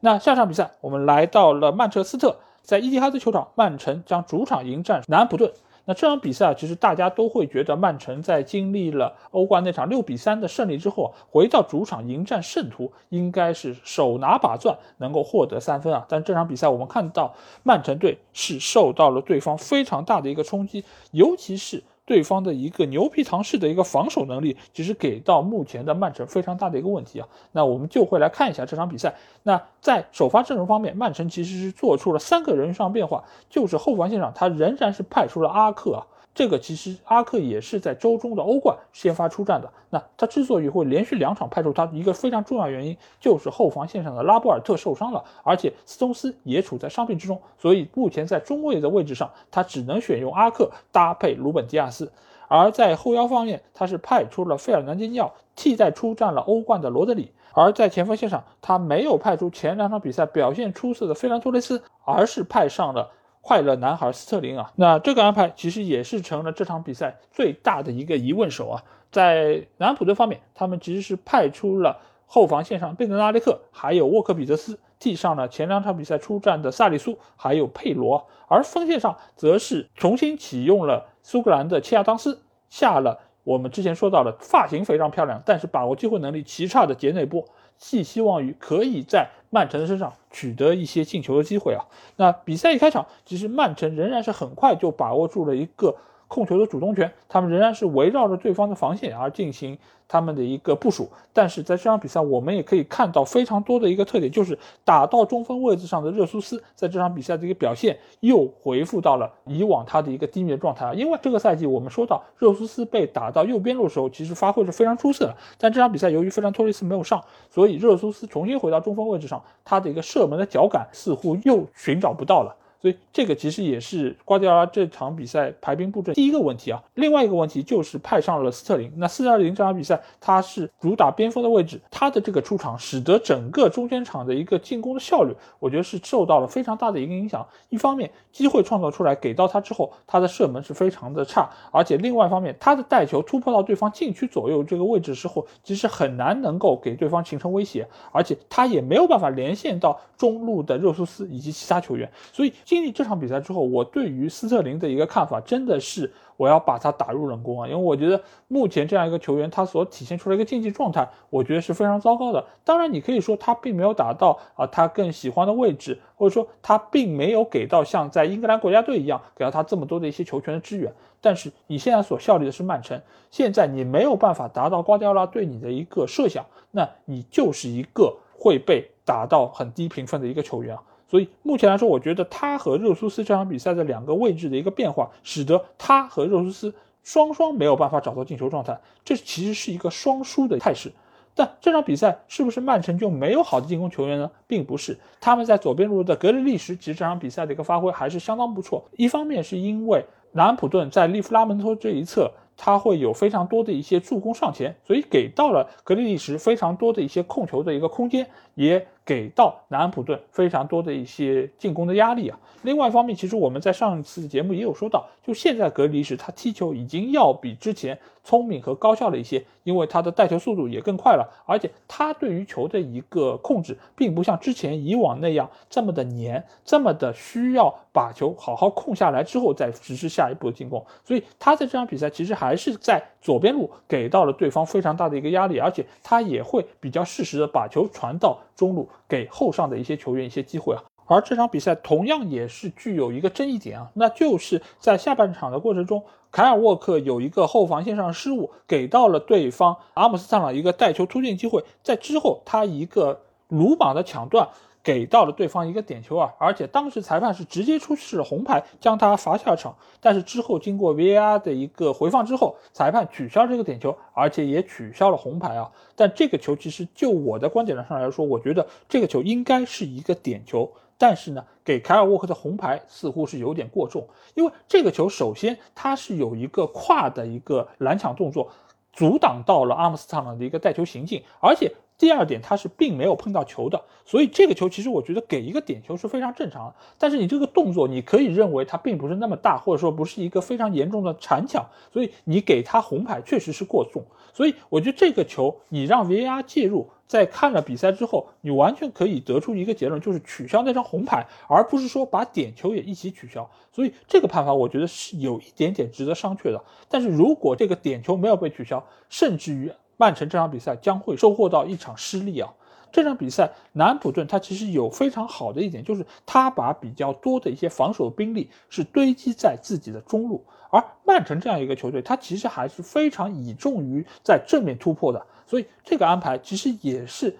[0.00, 5.52] 那下场比赛，我们来到了曼彻斯特，在伊蒂哈德球场，曼城将主场迎战南普顿。
[5.84, 16.04] 那这场比赛，其实大家都会觉得曼城在经历了欧冠那场六比三的胜利之后，回到主场迎战圣徒，应该是手拿把钻，能够获得三分啊。
[16.08, 21.82] 但这场比赛我们看到，曼城队是受到了对方非常大的一个冲击，尤其是。
[22.10, 27.28] 对方的一个牛皮糖式的一个防守能力，其实给到目前的曼城非常大的一个问题啊。
[27.52, 29.14] 那我们就会来看一下这场比赛。
[29.44, 36.02] 那在首发阵容方面，曼城其实是做出了三个人上变化，就是后防线上他仍然是派出了阿克啊。
[36.32, 39.70] 这个其实阿克也是在周中的欧冠先发出战的。
[39.90, 52.10] 那他之所以会连续两场派出他，一个非常重要原因就是后防线上的拉波尔特受伤了，而且斯通斯也处在伤病之中，所以目前在中卫的位置上，他只能选用阿克搭配鲁本迪亚斯。
[52.46, 57.32] 而在后腰方面，他是派出了费尔南迪尼奥替代出战了欧冠的罗德里。
[57.52, 63.10] 而在前锋线上，他没有派出前两场比赛表现出色的费兰托雷斯，而是派上了。
[63.40, 68.82] 快乐男孩斯特林啊，那这个安排其实也是成了这场比赛最大的一个疑问手啊。
[69.10, 78.28] 在南安普顿方面，他们其实是派出了后防线上贝德拉利克，还有沃克比泽斯，替上了前两场比赛出战的萨里苏，还有佩罗。
[78.46, 87.44] 而锋线上则是重新启用了苏格兰的切亚当斯，下了我们之前说到的发型非常漂亮，但是把握机会能力极差的杰内波。
[87.80, 91.82] 寄希望于可以在曼城的身上取得一些进球的机会啊。
[92.16, 95.96] 那比赛一开场，其实曼城仍然是很快就把握住了一个。
[96.30, 101.10] 控球的主动权，他们仍然是围绕着对方的防线而进行他们的一个部署。
[101.32, 110.94] 但是在这场比赛，我们也可以看到非常多的一个特点，就是打到中锋位置上的热苏斯，在这场比赛的一个表现又恢复到了以往他的一个低迷的状态。
[110.94, 115.36] 因为这个赛季我们说到热苏斯被打到右边路的时候，其实发挥是非常出色的。
[115.58, 122.54] 但这场比赛由于费兰托雷斯没有上，所以热苏斯重新回到中锋位置上，他的一个射门的脚感似乎又寻找不到了。
[122.80, 126.82] 所以这个其实也是瓜迪奥拉这场比赛排兵布阵第一个问题啊。
[126.94, 128.90] 另外一个问题就是派上了斯特林。
[128.96, 137.46] 那斯特林这场比赛他是主打边锋的位置，他的这个出场使得整个中间场的一个进攻的效率，我觉得是受到了非常大的一个影响。
[137.68, 152.50] 一方面机会创造出来给到他之后，他的射门是非常的差，而且另外一方面他的带球突破到对方禁区左右这个位置之后，其实很难能够给对方形成威胁，而且他也没有办法连线到中路的热苏斯以及其他球员，所以。
[152.70, 157.66] 经历这场比赛之后，我对于斯特林的一个看法真的是我要把他打入冷宫啊！
[157.66, 162.46] 因为我觉得目前这样一个球员，他所体现出来一个竞技状态，我觉得是非常糟糕的。
[162.62, 170.94] 当然，你可以说他并没有打到啊他更喜欢的位置，或者说他并没有给到像在英格兰国家队一样给到他这么多的一些球权的支援。
[171.20, 173.02] 但是你现在所效力的是曼城，
[173.32, 180.82] 现在你没有办法达到瓜迪奥拉对你的一个设想，那你就是一个会被打到很低评分的一个球员啊！
[181.10, 190.92] 所以目前来说，我觉得他和热苏斯这场比赛的两个位置的一个变化，使得他和热苏斯双双没有办法找到进球状态，这其实是一个双输的态势。
[191.34, 194.30] 但这场比赛是不是曼城就没有好的进攻球员呢？
[194.46, 198.84] 并不是，他们在左边路的格里利什，其实这场比赛的一个发挥还是相当不错。
[198.96, 202.30] 一方面是因为南安普顿在利弗拉门托这一侧。
[202.62, 208.28] 他会有非常多的一些助攻上前，所以给到了格里利什非常多的一些控球的一个空间，
[208.60, 212.38] 也给到南安普顿非常多的一些进攻的压力啊。
[212.60, 230.84] 另外一方面，其实我们在上一次节目也有说到，就现在格里什他踢球已经要比之前聪明和高效了一些，因为他的带球速度也更快了，而且他对于球的一个控制，并不像之前以往那样这么的黏，这么的需要把球好好控下来之后再实施下一步的进攻。
[231.02, 240.82] 所以他在这场比赛其实还是在左边路给到了对方非常大的一个压力，而且他也会比较适时的把球传到中路，给后上的一些球员一些机会啊。
[241.06, 254.48] 而这场比赛同样也是具有一个争议点啊，那就是在下半场的过程中，凯尔沃克有一个后防线上失误，给到了对方阿姆斯特朗一个带球突进机会，在之后他一个鲁莽的抢断。
[254.82, 259.76] 给到了对方一个点球啊，而且当时裁判是直接出示红牌，将他罚下场。
[260.00, 265.70] 但是之后经过 VAR 的一个回放之后，裁判取消这个点球，而且也取消了红牌啊。
[265.94, 270.72] 但这个球其实就我的观点上来说，我觉得这个球应该是一个点球。
[270.96, 278.50] 但是呢，给凯尔沃克的红牌似乎是有点过重，因为这个球首先它是有一个跨的一个拦抢动作，
[278.92, 281.70] 阻挡到了阿姆斯特朗的一个带球行进，而且。
[282.00, 286.74] 第二点，他是并没有碰到球的，所以这个球其实我觉得给一个点球是非常正常的。
[286.96, 294.02] 但是你这个动作，你可以认为它并不是那么大，或者说不是一个非常严重的铲抢，所以你给他红牌确实是过重。
[294.32, 303.46] 所以我觉得这个球你让 VAR 介入，在看了比赛之后，你完全可以得出一个结论，就是取消那张红牌，而不是说把点球也一起取消。
[303.70, 306.64] 所以这个判罚我觉得是有一点点值得商榷的。
[306.88, 309.70] 但是如果这个点球没有被取消，甚至于。
[310.00, 312.50] 曼城这场比赛将会收获到一场失利啊！
[312.90, 327.36] 这场比赛，南普顿他其实有非常好的一点，就是他把比较多的一些防守兵力是堆积在自己的中路，而曼城这样一个球队，他其实还是非常倚重于在正面突破的，所以这个安排其实也是。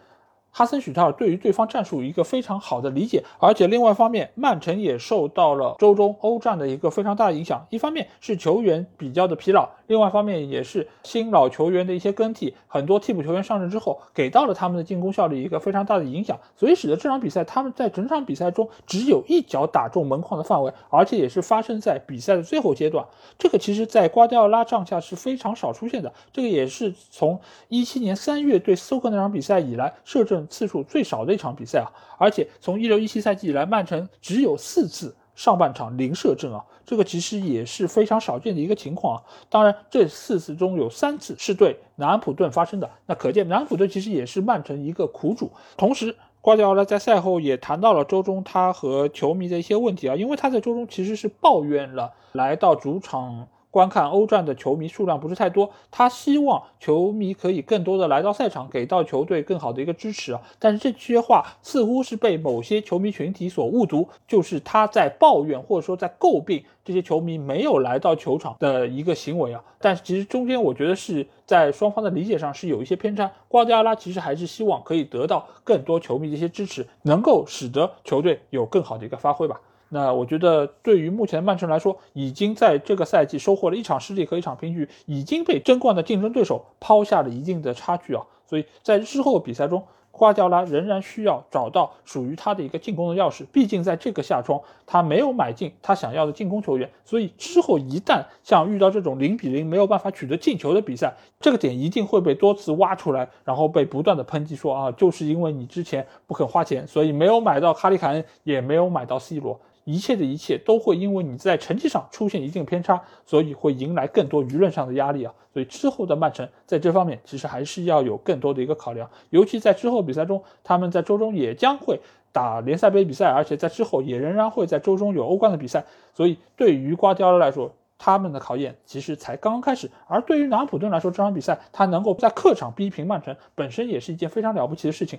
[0.50, 7.64] 哈森许特尔对于对方战术一个非常好的理解，而且另外一方面，曼城也受到了周中欧战的一个非常大的影响。
[7.70, 23.06] 一方面是球员比较的疲劳，另外一方面也是新老球员的一些更替，很多替补球员上阵之后，给到了他们的进攻效率一个非常大的影响，所以使得这场比赛他们在整场比赛中只有一脚打中门框的范围，而且也是发生在比赛的最后阶段。
[23.38, 31.88] 这个其实在瓜迪奥拉帐下是非常少出现的，这个也是从一七年三月对斯托克那场比赛以来射次数最少的一场比赛啊，
[32.18, 39.22] 而且从一六一七赛季以来，曼城只有四次上半场零射正啊，这个其实也是非常少见的一个情况啊。
[39.48, 45.50] 当然，这四次中有三次是对南安普顿发生的，那可见南安普顿其实也是曼城一个苦主。
[45.76, 53.46] 同时，瓜迪奥拉在赛后也谈到了周中他和球迷的一些问题啊，因为他在周中其实是抱怨了来到主场。
[53.70, 60.40] 观看欧战的球迷数量不是太多，他希望球迷可以更多的来到赛场，给到球队更好的一个支持啊。
[60.58, 69.62] 但是这些话似乎是被某些球迷群体所误读，就是他在抱怨或者说在诟病这些球迷没有来到球场的一个行为啊。
[69.78, 73.30] 但是其实中间我觉得是在双方的理解上是有一些偏差。
[73.48, 79.60] 瓜迪奥拉其实还是希望可以得到更多球迷的一些支持，能够使得球队有更好的一个发挥吧。
[79.92, 88.22] 那我觉得，对于目前曼城来说，已经在这个赛季收获了一场失利和一场平局，已经被争冠的竞争对手抛下了一定的差距啊。
[88.46, 89.82] 所以在之后的比赛中，
[90.12, 93.44] 瓜迪奥拉仍然需要找到属于他的一个进攻的钥匙。
[93.52, 109.58] 毕竟在这个夏窗，他没有买进他想要的进攻球员，所以之后一旦像遇到这种零比零没有办法取得进球的比赛，这个点一定会被多次挖出来，然后被不断的抨击说啊，就是因为你之前不肯花钱，所以没有买到哈利凯恩，也没有买到 C 罗。
[109.84, 115.34] 一切的一切都会因为你在成绩上出现一定偏差，所以会迎来更多舆论上的压力啊。
[115.52, 121.98] 所以之后的曼城在这方面其实还是要有更多的一个考量，尤其在之后比赛中，他们在周中也将会
[122.30, 125.84] 打联赛杯比赛，而且在之后也仍然会在周中有欧冠的比赛。
[126.14, 129.90] 所以对于瓜迪奥拉来说，他们的考验其实才刚刚开始。
[130.06, 135.18] 而对于南安普顿来说，这场比赛他能够在客场逼平曼城，本身也是一件非常了不起的事情。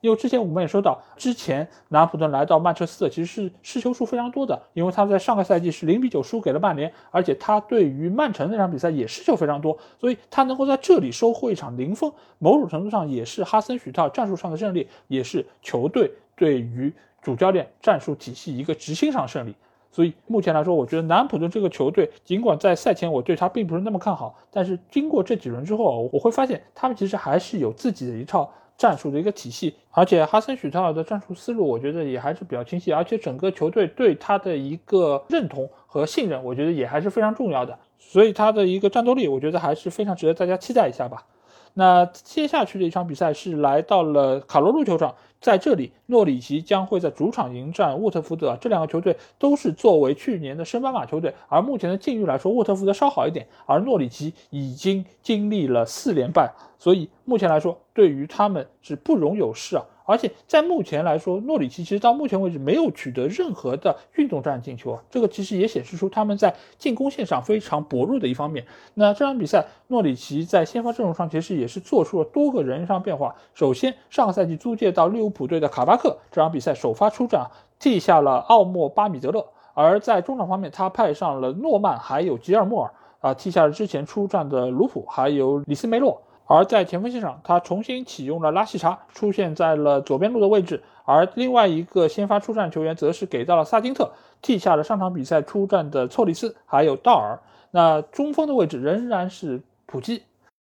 [0.00, 16.90] 因为之前我们也说到，之前南普顿来到曼彻斯特其实是失球数非常多的，因为他在上个赛季是零比九输给了曼联，而且他对于曼城那场比赛也失球非常多，所以他能够在这里收获一场零封，某种程度上也是哈森许特战术上的胜利，也是球队对于
[17.20, 19.54] 主教练战术体系一个执行上胜利。
[19.92, 28.50] 所以目前来说，我觉得南普顿这个球队，尽管在赛前我对他并不是那么看好，但是经过这几轮之后，我会发现他们其实还是有自己的一套。
[28.80, 41.26] 战术的一个体系，而且哈森许特尔的战术思路，我觉得也还是比较清晰，而且整个球队对他的一个认同和信任，我觉得也还是非常重要的，所以他的一个战斗力，我觉得还是非常值得大家期待一下吧。
[41.74, 45.14] 那接下去的一场比赛是来到了卡罗路球场。
[45.40, 48.54] 在这里，诺里奇将会在主场迎战沃特福德。
[48.60, 59.82] 这两个球队都是作为去年的升班马球队，而目前的境遇来说，沃特福德稍好一点，而诺里奇已经经历了四连败，所以目前来说，对于他们是不容有失啊。
[60.10, 68.66] 而且在目前来说，诺里奇其实到目前为止没有取得任何的运动战进球啊，这个其实也显示出他们在进攻线上非常薄弱的一方面。
[68.94, 73.32] 那这场比赛，诺里奇在先发阵容上其实也是做出了多个人上变化。
[73.54, 77.46] 首先，上个赛季租借到利物浦队的卡巴克，这场比赛首发出战，
[77.78, 79.40] 替下了奥莫巴米德勒；
[79.74, 86.20] 而在中场方面，他派上了诺曼还有吉尔莫尔，啊，替下了之前出战的卢普还有里斯梅洛。
[86.52, 90.82] 而在前锋线上，他重新启用了拉希查，出现在了左边路的位置。
[91.04, 94.10] 而另外一个先发出战球员，则是给到了萨金特，
[94.42, 97.38] 替下了上场比赛出战的错里斯还有道尔。
[97.70, 100.24] 那中锋的位置仍然是普基。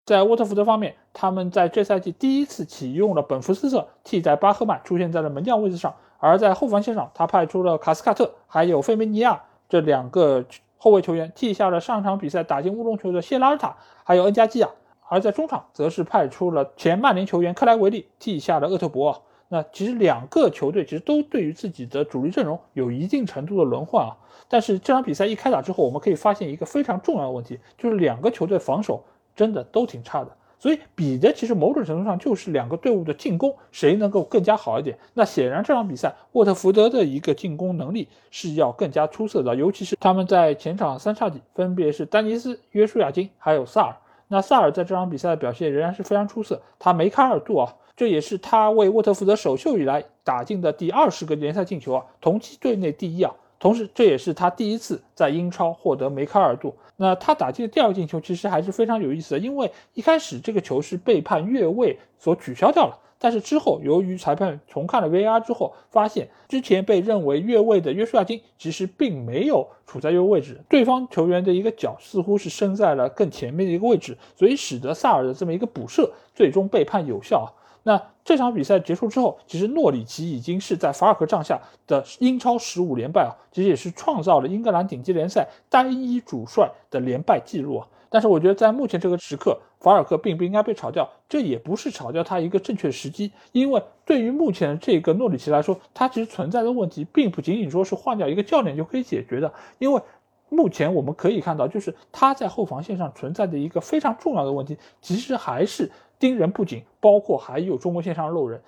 [0.05, 5.95] 在沃特福德方面，他们在这赛季第一次启用了本福斯特替代巴赫曼，出现在了门将位置上。
[6.19, 10.45] 而在后防线上，他派出了卡斯卡特还有费梅尼亚这两个
[10.77, 14.69] 后卫球员，替下了上场比赛打进乌龙球的谢拉尔塔还有恩加基亚。
[15.11, 19.25] 而在中场，则是派出了前曼联球员克莱维利替下了厄特伯。
[19.49, 24.17] 那其实两个球队其实都对于自己的主力阵容有一定程度的轮换啊。
[24.49, 29.03] 但是这场比赛一开打之后，我们可以发现一个非常重要的问题，就是两个球队防守
[29.35, 30.31] 真的都挺差的。
[30.61, 34.97] 所以比的其实某种程度上就是两个队伍的进攻谁能够更加好一点。
[35.15, 43.97] 那显然这场比赛沃特福德的一个进攻能力是要更加出色的，尤其是他们在前场三叉戟分别是丹尼斯、约书亚金还有萨尔。
[44.33, 53.35] 那萨尔在这场比赛的表现仍然是非常出色，他梅开二度啊，这也是他为沃特福德首秀以来打进的第二十个联赛进球啊，同期队内第一啊。
[53.59, 56.75] 同时，这也是他第一次在英超获得梅开二度。
[56.97, 62.97] 那他打进的第二个进球其实还是非常有意思的，因为一开始这个球是被判越位所取消掉了。
[63.23, 77.49] 但是之后，由于裁判重看了 VAR 之后，发现之前被认为越位的约书亚金其实并没有处在越位位置，对方球员的一个脚似乎是伸在了更前面的一个位置，所以使得萨尔的这么一个补射最终被判有效啊。
[77.83, 87.87] 那这场比赛结束之后，其实诺里奇已经是在法尔克帐下的英超十五连败啊，其实也是创造了英格兰顶级联赛单一主帅的连败记录啊。
[88.11, 93.31] 但是我觉得在目前这个时刻，法尔克并不应该被炒掉，这也不是炒掉他一个正确时机。
[93.53, 99.51] 因为对于目前这个诺里奇来说，他其实存在的问题并不仅仅说是换掉一个教练就可以解决的。
[99.79, 100.03] 因为
[100.49, 105.89] 目前我们可以看到，就是他在后防线上存在的一个非常重要的问题，其实还是
[106.19, 108.61] 盯人不紧，包括还有中国线上漏人。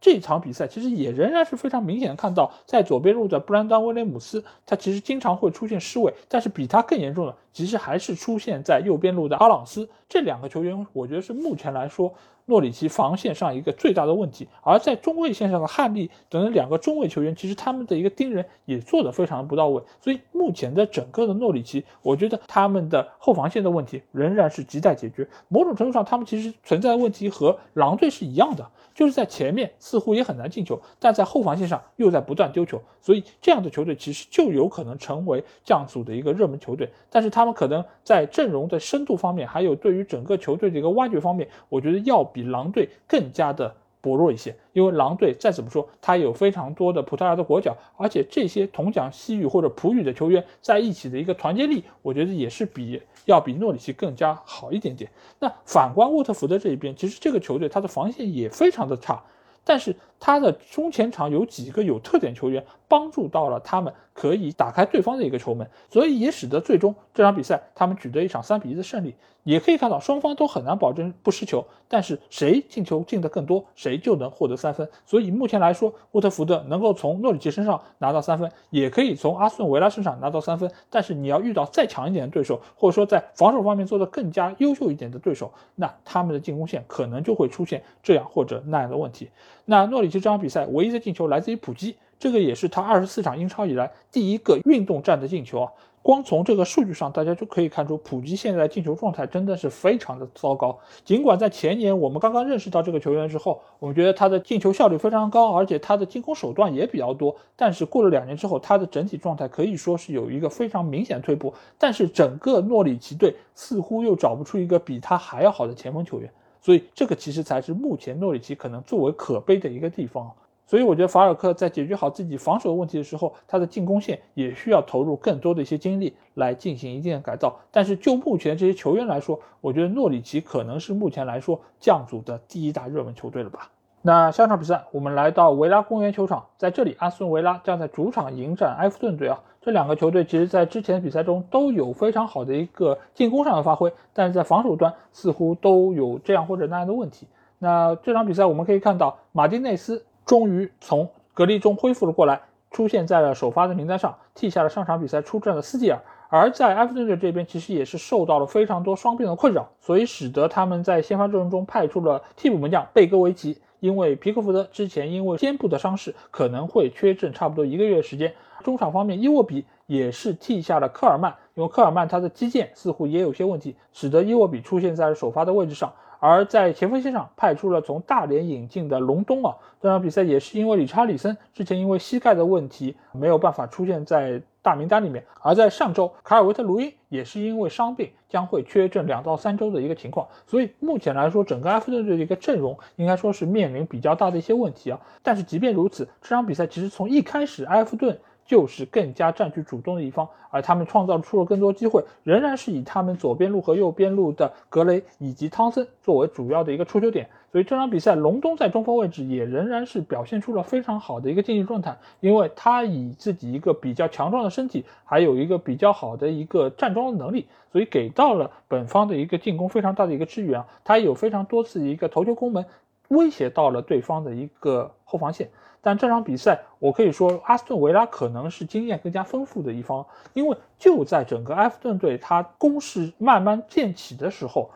[0.00, 9.88] 这场比赛其实也仍然是非常明显的看到，在左边路的布兰登威廉姆斯，他其实经常会出现失位，但是比他更严重的，其实还是出现在右边路的阿朗斯。
[10.08, 12.14] 这两个球员，我觉得是目前来说
[12.50, 14.46] 诺里奇防线上一个最大的问题。
[14.62, 19.82] 而在中卫线上的汉利等等两个中卫球员，其实他们的一个盯人也做得非常不到位。
[20.02, 25.26] 所以目前的整个的诺里奇，我觉得他们的后防线的问题仍然是亟待解决。
[25.48, 28.68] 某种程度上，他们其实存在的问题和狼队是一样的。
[28.92, 36.90] 就是在前面似乎也很难进球，但在后防线上又在不断丢球，所以这样的球队其实就有可能成为降组的一个热门球队。
[37.08, 43.74] 但是他们可能在阵容的深度方面，还有对于整个球队的一个挖掘方面，我觉得要比比狼队更加的。
[44.02, 55.10] 薄弱一些，因为狼队再怎么说，他有非常多的葡萄牙的国脚，而且这些同讲西语或者葡语的球员在一起的一个团结力，我觉得也是比要比诺里奇更加好一点点。
[55.38, 59.22] 那反观沃特福德这一边，其实这个球队他的防线也非常的差，
[59.64, 63.92] 但是他的中前场有几个有特点球员帮助到了他们。
[64.12, 69.14] 可以打开对方的一个球门，所以也使得最终这场比赛他们取得一场三比一的胜利。
[69.44, 74.86] 也可以看到双方都很难保证不失球，但是谁进球进的更多，谁就能获得三分。
[75.06, 80.70] 所以目前来说，沃特福德能够从诺里奇身上拿到三分，也可以从阿斯顿维拉身上拿到三分。
[80.90, 89.30] 但是你要遇到再强一点的对手，或者说在防守方面做得更加优秀一点的对手，那他们的进攻线可能就会出现这样或者那样的问题。
[89.64, 91.96] 那诺里这场比赛唯一的进球来自于普基。
[92.18, 95.72] 这个也是他二十四场英超以来第一个运动战的进球啊！
[96.02, 100.78] 光从这个数据上，大家就可以看出，普吉现在进球状态真的是非常的糟糕。
[101.02, 107.34] 尽管在前年我们刚刚认识到这个球员之后，我们觉得他的进球效率非常高，而且他的进攻手段也比较多。
[107.56, 111.54] 但是过了两年之后，他的整体状态可以说是有一个非常明显的退步。
[111.78, 116.30] 但是整个诺里奇队似乎又找不出一个比他还要好的前锋球员，
[116.60, 120.30] 所以这个其实才是目前诺里奇可能最为可悲的一个地方。
[120.66, 127.58] 所以我觉得法尔克在解决好自己防守问题的时候，他的进攻线也需要投入更多的一些精力来进行一定的改造。
[127.72, 133.68] 但是就目前这些球员来说，我觉得诺里奇可能是目前来说降组的第一大热门球队了吧。
[134.02, 139.40] 那下场比赛，我们来到维拉公园球场，在这里，阿斯顿维拉将在主场迎战埃弗顿队啊。
[139.60, 147.26] 这两个球队其实在之前的比赛中都有非常好的一个进攻上的发挥，但是在防守端似乎都有这样或者那样的问题。
[147.58, 150.04] 那这场比赛我们可以看到，马丁内斯。
[150.26, 152.40] 终于从隔离中恢复了过来，
[152.70, 155.98] 出现在了首发的名单上，替下了上场比赛出战的斯蒂尔。
[156.28, 163.60] 而在埃弗顿队这边，其实也是受到了非常多伤病的困扰，所以使得他们在先发阵容中派出了替补门将贝戈维奇。
[163.80, 168.32] 因为皮克福德之前因为肩部的伤势可能会缺阵差不多一个月时间。
[168.62, 175.92] 中场方面，伊沃比也是替下了科尔曼，因为科尔曼他的肌腱似乎也有些问题，使得伊沃比出现在了首发的位置上。
[176.18, 195.00] 而在前锋线上派出了从大连引进的隆东啊，这场比赛也是因为理查里森之前因为膝盖的问题没有办法出现在大名单里面，而在上周卡尔维特卢因也是因为伤病将会缺阵两到三周的一个情况，所以目前来说整个埃弗顿队的一个阵容应该说是面临比较大的一些问题啊。
[195.22, 198.18] 但是即便如此，这场比赛其实从一开始埃弗顿。
[198.50, 207.28] 就是更加占据主动的一方，而他们创造出了更多机会，仍然是以他们左边路和右边路的格雷以及汤森作为主要的一个出球点。
[207.52, 220.66] 所以这场比赛，隆东在中锋位置也仍然是表现出了非常好的一个竞技状态，因为他以自己一个比较强壮的身体，还有一个比较好的一个站桩的能力，所以给到了本方的一个进攻非常大的一个支援啊。
[220.82, 222.64] 他有非常多次一个头球攻门，
[223.10, 225.48] 威胁到了对方的一个后防线。
[225.82, 230.04] 但这场比赛，我可以说，阿斯顿维拉可能是经验更加丰富的一方，
[230.34, 234.70] 因为就在整个埃弗顿队他攻势慢慢建起的时候，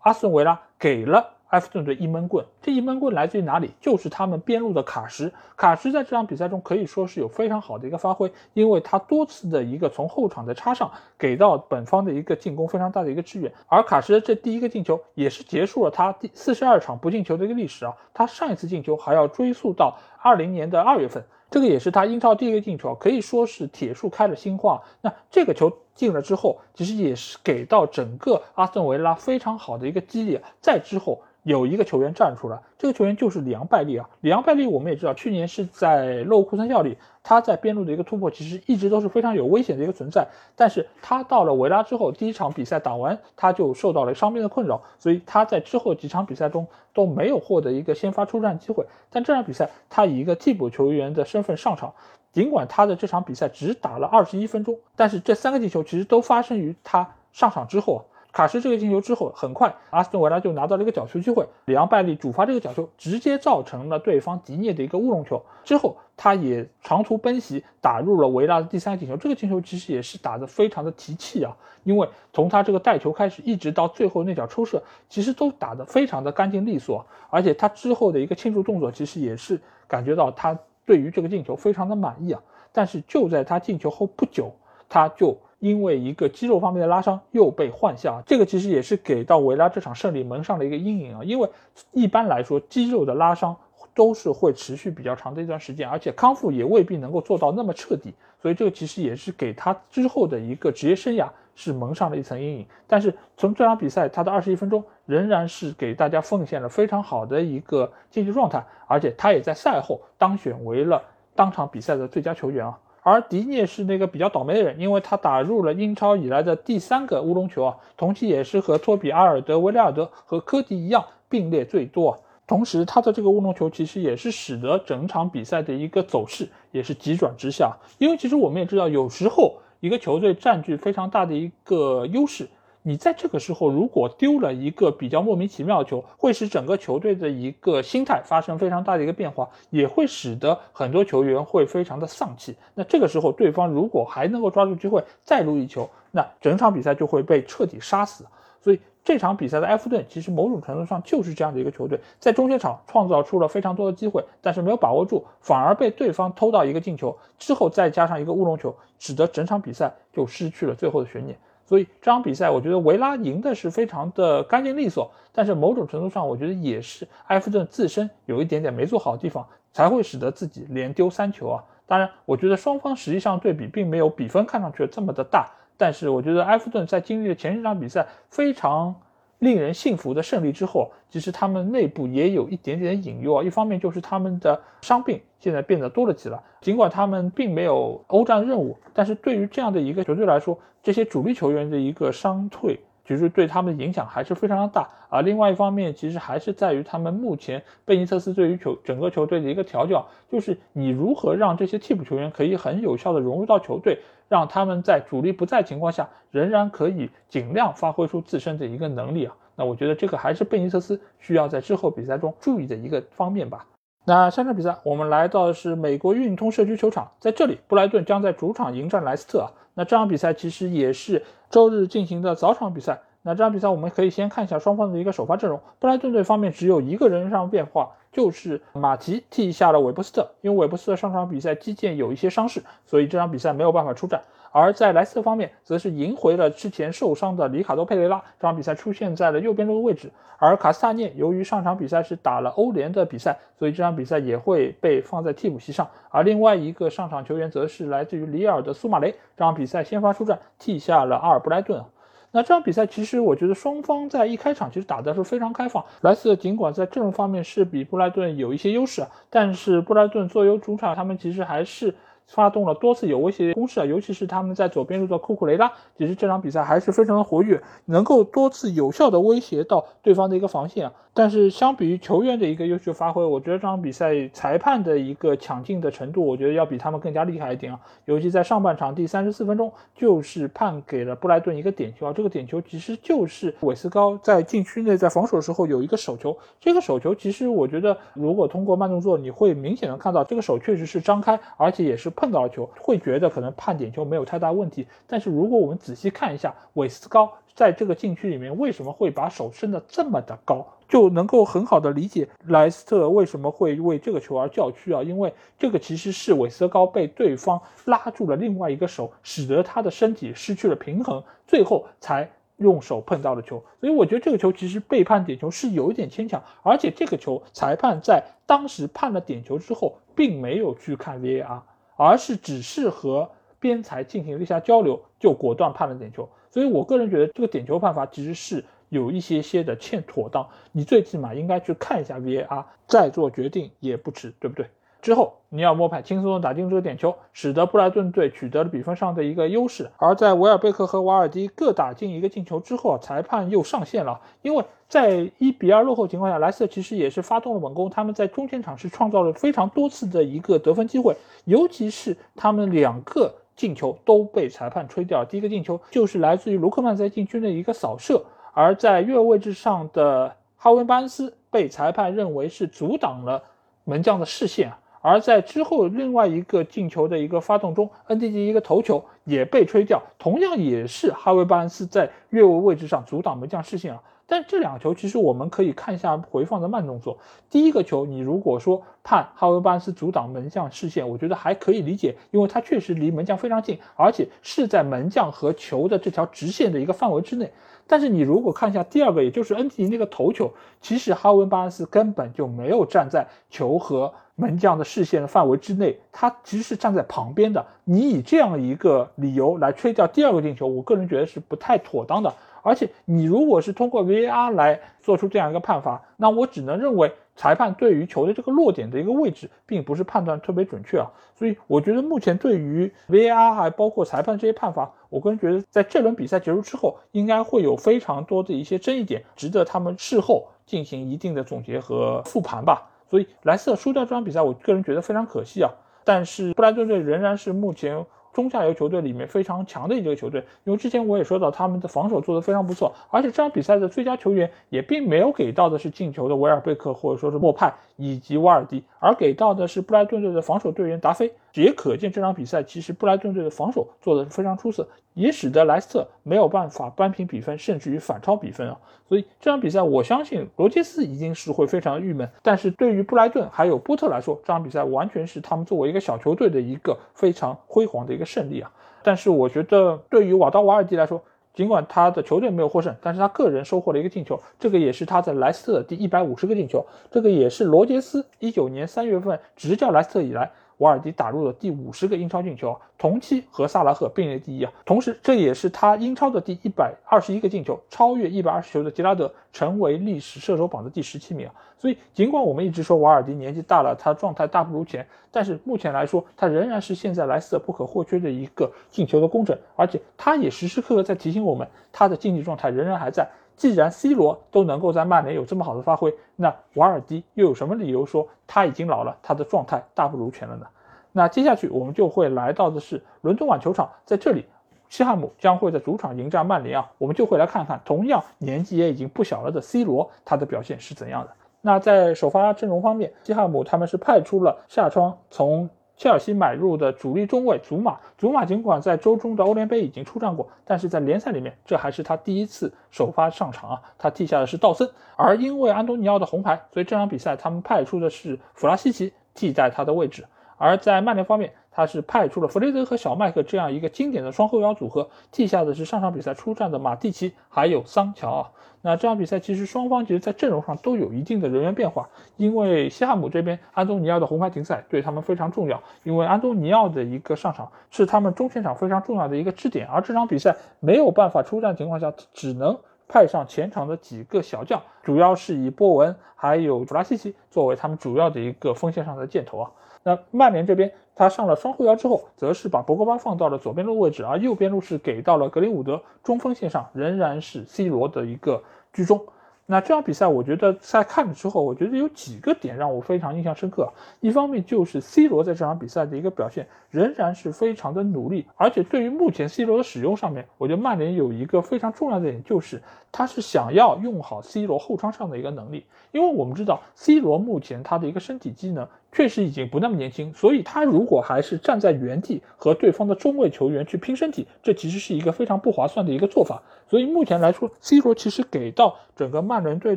[0.00, 1.37] 阿斯顿维拉给了。
[1.48, 3.70] 埃弗顿队一闷棍，这一闷棍来自于哪里？
[3.80, 5.32] 就是他们边路的卡什。
[5.56, 13.50] 卡什在这场比赛中可以说是有非常好的一个发挥，因为他多次的一个从后场的插上，给到本方的一个进攻非常大的一个支援。
[13.66, 17.94] 而卡什的这第一个进球，也是结束了他第四十二场不进球的一个历史啊！
[18.12, 21.24] 他上一次进球还要追溯到二零年的二月份。
[21.50, 24.78] 这个也是他英超第一个进球，可以说是铁树开了新花。
[25.00, 30.38] 那这个球进了之后，其实也是给到整个阿斯顿维拉非常好的一个激励。
[30.60, 31.22] 再之后。
[31.44, 34.08] 有一个球员站出来，这个球员就是里昂拜利啊。
[34.20, 40.26] 里昂拜利我们也知道，去年是在勒沃库森效力，他在边路的一个突破其实一直都是非常有危险的一个存在。
[40.54, 48.84] 但是他到了维拉之后，第一场比赛打完他就受到了伤病的困扰，所以他在之后几场比赛中都没有获得一个先发出战机会。
[49.08, 51.94] 但这场比赛他以一个替补球员的身份上场，
[52.30, 58.04] 尽管他的这场比赛只打了二十一分钟，但是这三个进球其实都发生于他上场之后。
[58.38, 65.44] 卡什这个进球之后，很快阿斯顿维拉就拿到了一个角球机会，里昂拜利主罚这个角球，直接造成了对方迪涅的一个乌龙球。
[65.64, 69.16] 之后他也长途奔袭，打入了维拉的第三个进球。
[69.16, 77.04] 这个进球其实也是打得非常的提气啊，因为从他这个带球开始，一直到最后那脚抽射，其实都打得非常的干净利索。
[77.30, 82.40] 而且他之后的一个庆祝动作，其实也是感觉到他对于这个进球非常的满意啊。
[82.70, 84.52] 但是就在他进球后不久，
[84.88, 85.36] 他就。
[85.58, 91.24] 因为一个肌肉方面的拉伤又被换下，这个其实也是给到维拉这场胜利蒙上了一个阴影啊。
[91.24, 91.48] 因为
[91.92, 93.56] 一般来说，肌肉的拉伤
[93.94, 102.66] 都是会持续比较长的一段时间，而且康复也未必能够做到那么彻底，所以这个其实也是给他之后的一个职业生涯是蒙上了一层阴影。
[102.86, 111.02] 但是从这场比赛他的二十一分钟，仍然是给大家奉献了非常好的一个竞技状态，而且他也在赛后当选为了
[111.34, 112.78] 当场比赛的最佳球员啊。
[113.02, 122.18] 而迪涅是那个比较倒霉的人，因为他打入了英超以来的第三个乌龙球啊，同期也是和托比阿尔德维利尔德和科迪一样并列最多。
[122.46, 132.48] 同时，他的这个乌龙球其实也是使得整场比赛的一个走势也是急转直下，因为其实我们也知道，有时候一个球队占据非常大的一个优势。
[132.82, 142.56] 你在这个时候如果丢了一个比较莫名其妙的球，会使整个球队的一个心态发生非常大的一个变化，也会使得很多球员会非常的丧气。
[142.74, 148.24] 那这个时候，对方如果还能够抓住机会再入一球，那整场比赛就会被彻底杀死。
[148.60, 161.38] 所以这场比赛的埃弗顿其实某种程度上就是这样的一个球队，在中间场创造出了非常多的机会，但是没有把握住，反而被对方偷到一个进球之后，再加上一个乌龙球，使得整场比赛就失去了最后的悬念。
[161.68, 171.62] 所以这场比赛，我觉得维拉赢的是非常的干净利索，但是某种程度上，我觉得也是埃弗顿自身有一点点没做好的地方，才会使得自己连丢三球啊。
[171.84, 175.46] 当然，我觉得双方实际上对比并没有比分看上去这么的大，
[175.76, 178.94] 但是我觉得埃弗顿在经历了前几场比赛非常
[179.38, 183.42] 令人信服的胜利之后，其实他们内部也有一点点隐忧啊。
[183.42, 192.78] 一方面就是他们的伤病现在变得多了起来，尽管他们并没有欧战任务，但是对于这样的一个球队来说，这些主力球员的一个伤退。
[193.06, 195.22] 其实对他们的影响还是非常的大啊。
[195.22, 209.34] 另外一方面，其实还是在于他们目前贝尼特斯对于球整个球队的一个调教，就是你如何让这些替补球员可以很有效的融入到球队，让他们在主力不在情况下，仍然可以尽量发挥出自身的一个能力啊。
[209.56, 213.66] 那我觉得这个还是贝尼特斯需要在之后比赛中注意的一个方面吧。
[214.04, 219.50] 那下场比赛我们来到的是美国运通社区球场，在这里布莱顿将在主场迎战莱斯特啊。
[219.74, 223.00] 那这场比赛其实也是周日进行的早场比赛。
[223.28, 225.60] 那这场比赛我们可以先看一下双方的一个首发阵容。
[225.78, 234.18] 布莱顿队方面只有一个人上变化，就是马奇替下了韦伯斯特，因为韦伯斯特上场比赛击剑有一些伤势，所以这场比赛没有办法出战。
[234.50, 240.10] 而在莱斯特方面，则是赢回了之前受伤的里卡多佩雷拉，这场比赛出现在了右边路的位置。
[240.38, 245.86] 而卡斯塔涅由于上场比赛是打了欧联的比赛，所以这场比赛也会被放在替补席上。
[246.08, 251.84] 而另外一个上场球员则是来自于里尔的苏马雷，这场比赛先发出战，替下了阿尔布莱顿。
[252.30, 255.84] 那这场比赛其实我觉得双方在一开场其实打的是非常开放。
[256.02, 261.94] 莱斯特尽管在阵容方面是比布莱顿有一些优势，但是布莱顿作为主场，他们其实还是。
[262.28, 270.92] 发动了多次有威胁攻势啊，尤其是他们在左边路的库库雷拉，其实这场比赛还是非常的活跃，能够多次有效的威胁到对方的一个防线啊。
[271.14, 277.80] 但是相比于球员的一个优秀发挥，我觉得这场比赛裁判的一个抢镜的程度，我觉得要比他们更加厉害一点啊。
[278.04, 282.12] 尤其在上半场第三十四分钟，就是判给了布莱顿一个点球啊。
[282.14, 294.84] 这个点球其实就是韦斯高在禁区内在防守的时候有一个手球，这个手球其实我觉得如果通过慢动作，你会明显的看到这个手确实是张开，而且也是碰到了球，会觉得可能判点球没有太大问题。
[295.06, 300.66] 但是如果我们仔细看一下韦斯高在这个禁区里面为什么会把手伸得这么的高？
[300.88, 313.62] 就能够很好的理解莱斯特为什么会为这个球而叫屈啊，因为这个其实是韦斯高被对方拉住了另外一个手，使得他的身体失去了平衡，最后才用手碰到了球。
[313.80, 321.60] 所以我觉得这个球其实被判点球是有一点牵强，而且这个球裁判在当时判了点球之后，并没有去看 VAR，
[321.98, 323.30] 而是只是和
[323.60, 326.26] 边裁进行了一下交流，就果断判了点球。
[326.50, 328.64] 所以我个人觉得这个点球判罚其实是。
[328.90, 334.64] 有一些些的欠妥当，你最起码应该去看一下 VAR，再做决定也不迟，对不对？
[335.00, 339.90] 之后尼尔莫派轻松的打进这个点球，使得布莱顿队取得了比分上的一个优势。
[339.96, 355.24] 而在维尔贝克和瓦尔迪各打进一个进球之后，裁判又上线了，因为在一比二落后情况下，莱斯特其实也是发动了猛攻，他们在中前场是创造了非常多次的一个得分机会，尤其是他们两个进球都被裁判吹掉。
[355.24, 358.22] 第一个进球就是来自于卢克曼在禁区内一个扫射。
[358.54, 363.40] 而在越位置上的哈文巴恩斯被裁判认为是阻挡了
[363.84, 374.02] 门将的视线啊，而在之后另外一个进球的一个发动中，恩迪吉一个头球也被吹掉，同样也是哈维巴恩斯在越位位置上阻挡门将视线啊。
[374.30, 377.16] 但这两个球其实我们可以看一下回放的慢动作。
[377.48, 387.50] 第一个球，你如果说判哈维巴恩斯阻挡门将视线，我觉得还可以理解，因为他确实离门将非常近，而且是在门将和球的这条直线的一个范围之内。
[387.86, 397.66] 但是你如果看一下第二个，也就是恩迪那个头球，其实哈维巴恩斯根本就没有站在球和门将的视线的范围之内，他其实是站在旁边的。
[397.82, 402.32] 你以这样一个理由来吹掉第二个进球，我个人觉得是不太妥当的。
[402.62, 411.10] 而且你如果是通过 VAR 来做出这样一个判罚，那我只能认为裁判对于球的这个落点的一个位置，并不是判断特别准确啊。
[411.34, 422.88] 所以我觉得目前对于 VAR 还包括裁判这些判罚，我个人觉得在这轮比赛结束之后，应该会有非常多的一些争议点，值得他们事后进行一定的总结和复盘吧。
[423.10, 425.70] 所以莱斯特输掉这场比赛，我个人觉得非常可惜啊。
[426.04, 428.04] 但是布莱顿队仍然是目前。
[428.30, 441.32] 中下游球队里面非常强的一个球队，因为之前我也说到他们的防守做得非常不错，而且这场比赛的最佳球员也并没有给到的是进球的维尔贝克或者说是莫派以及瓦尔迪，而给到的是布莱顿队的防守队员达菲。
[441.62, 448.78] 也可见这场比赛其实布莱顿队的防守做的是非常出色，也使得莱斯特没有办法扳平比分，甚至于反超比分啊。
[449.08, 458.70] 所以这场比赛我相信罗杰斯一定是会非常郁闷，但是对于布莱顿还有波特来说，这场比赛完全是他们作为一个小球队的一个非常辉煌的一个胜利啊。
[459.02, 461.22] 但是我觉得对于瓦刀瓦尔迪来说，
[461.54, 470.50] 尽管他的球队没有获胜，但是他个人收获了一个进球，这个也是他在莱斯特第一百五十个进球，这个也是罗杰斯一九年三月份执教莱斯特以来。
[470.78, 474.72] 瓦尔迪打入了第五十个英超进球，同期和萨拉赫并列第一啊。
[474.84, 481.54] 同时，这也是他英超的第一百二十一个进球，超越一百二十球的吉拉德，成为历史射手榜的第十七名啊。
[481.76, 493.28] 所以，尽管我们一直说瓦尔迪年纪大了，他状态大不如前，但是目前来说，他仍然是现在莱斯特不可或缺的一个进球的功臣，而且他也时时刻刻在提醒我们，他的竞技状态仍然还在。
[493.58, 500.66] 既然 C 罗都能够在曼联有这么好的发挥，那瓦尔迪又有什么理由说他已经老了，他的状态大不如前了呢？
[501.12, 504.46] 那接下去我们就会来到的是伦敦碗球场，在这里，
[504.88, 511.30] 西汉姆将会在主场迎战曼联啊，我们就会来看看同样年纪也已经不小了的 C 罗，他的表现是怎样的。
[511.60, 515.68] 那在首发阵容方面，西汉姆他们是派出了夏窗从。
[515.98, 523.82] 切尔西买入的主力中卫祖马，祖马尽管在周中的欧联杯已经出战过，但是在联赛里面，这还是他第一次首发上场啊。
[523.98, 530.24] 他替下的是道森，而因为安东尼奥的红牌，所以这场比赛他们派出的是弗拉西奇替代他的位置。
[530.56, 538.50] 而在曼联方面，他是派出了弗雷德和小麦克这样一个经典的双后腰组合，替下的是上场比赛出战的马蒂奇还有桑乔啊。
[538.82, 552.76] 那这场比赛其实双方其实在阵容上都有一定的人员变化，因为西汉姆这边安东尼奥的红牌停赛对他们非常重要，因为安东尼奥的一个上场是他们中前场非常重要的一个支点，而这场比赛没有办法出战情况下，只能
[553.06, 559.70] 派上前场的几个小将，主要是以波文还有弗拉西奇作为他们主要的一个锋线上的箭头啊。
[560.02, 568.62] 那曼联这边他上了双后腰之后，则是把博格巴放到了左边路位置，而右边路是给到了格林伍德，中锋线上仍然是 C 罗的一个。
[568.90, 569.22] 居中，
[569.66, 573.86] 那这场比赛，我觉得在看了之后，我觉得有几个点让我非常印象深刻。
[574.20, 582.82] 一方面就是 C 罗在这场比赛的一个表现仍然是非常的努力，而且对于目前 C 罗的使用上面，我觉得曼联有一个非常重要的点，就是
[583.12, 588.88] 他是想要用好 C 罗后场上的一个能力，因为我们知道 C 罗目前他的一个身体机能。
[589.12, 596.62] 确实已经不那么年轻，所以他如果还是站在原地和对方的中卫球员去拼身体，这其实是一个非常不划算的一个做法。
[596.88, 599.96] 所以目前来说，C 罗其实给到整个曼联队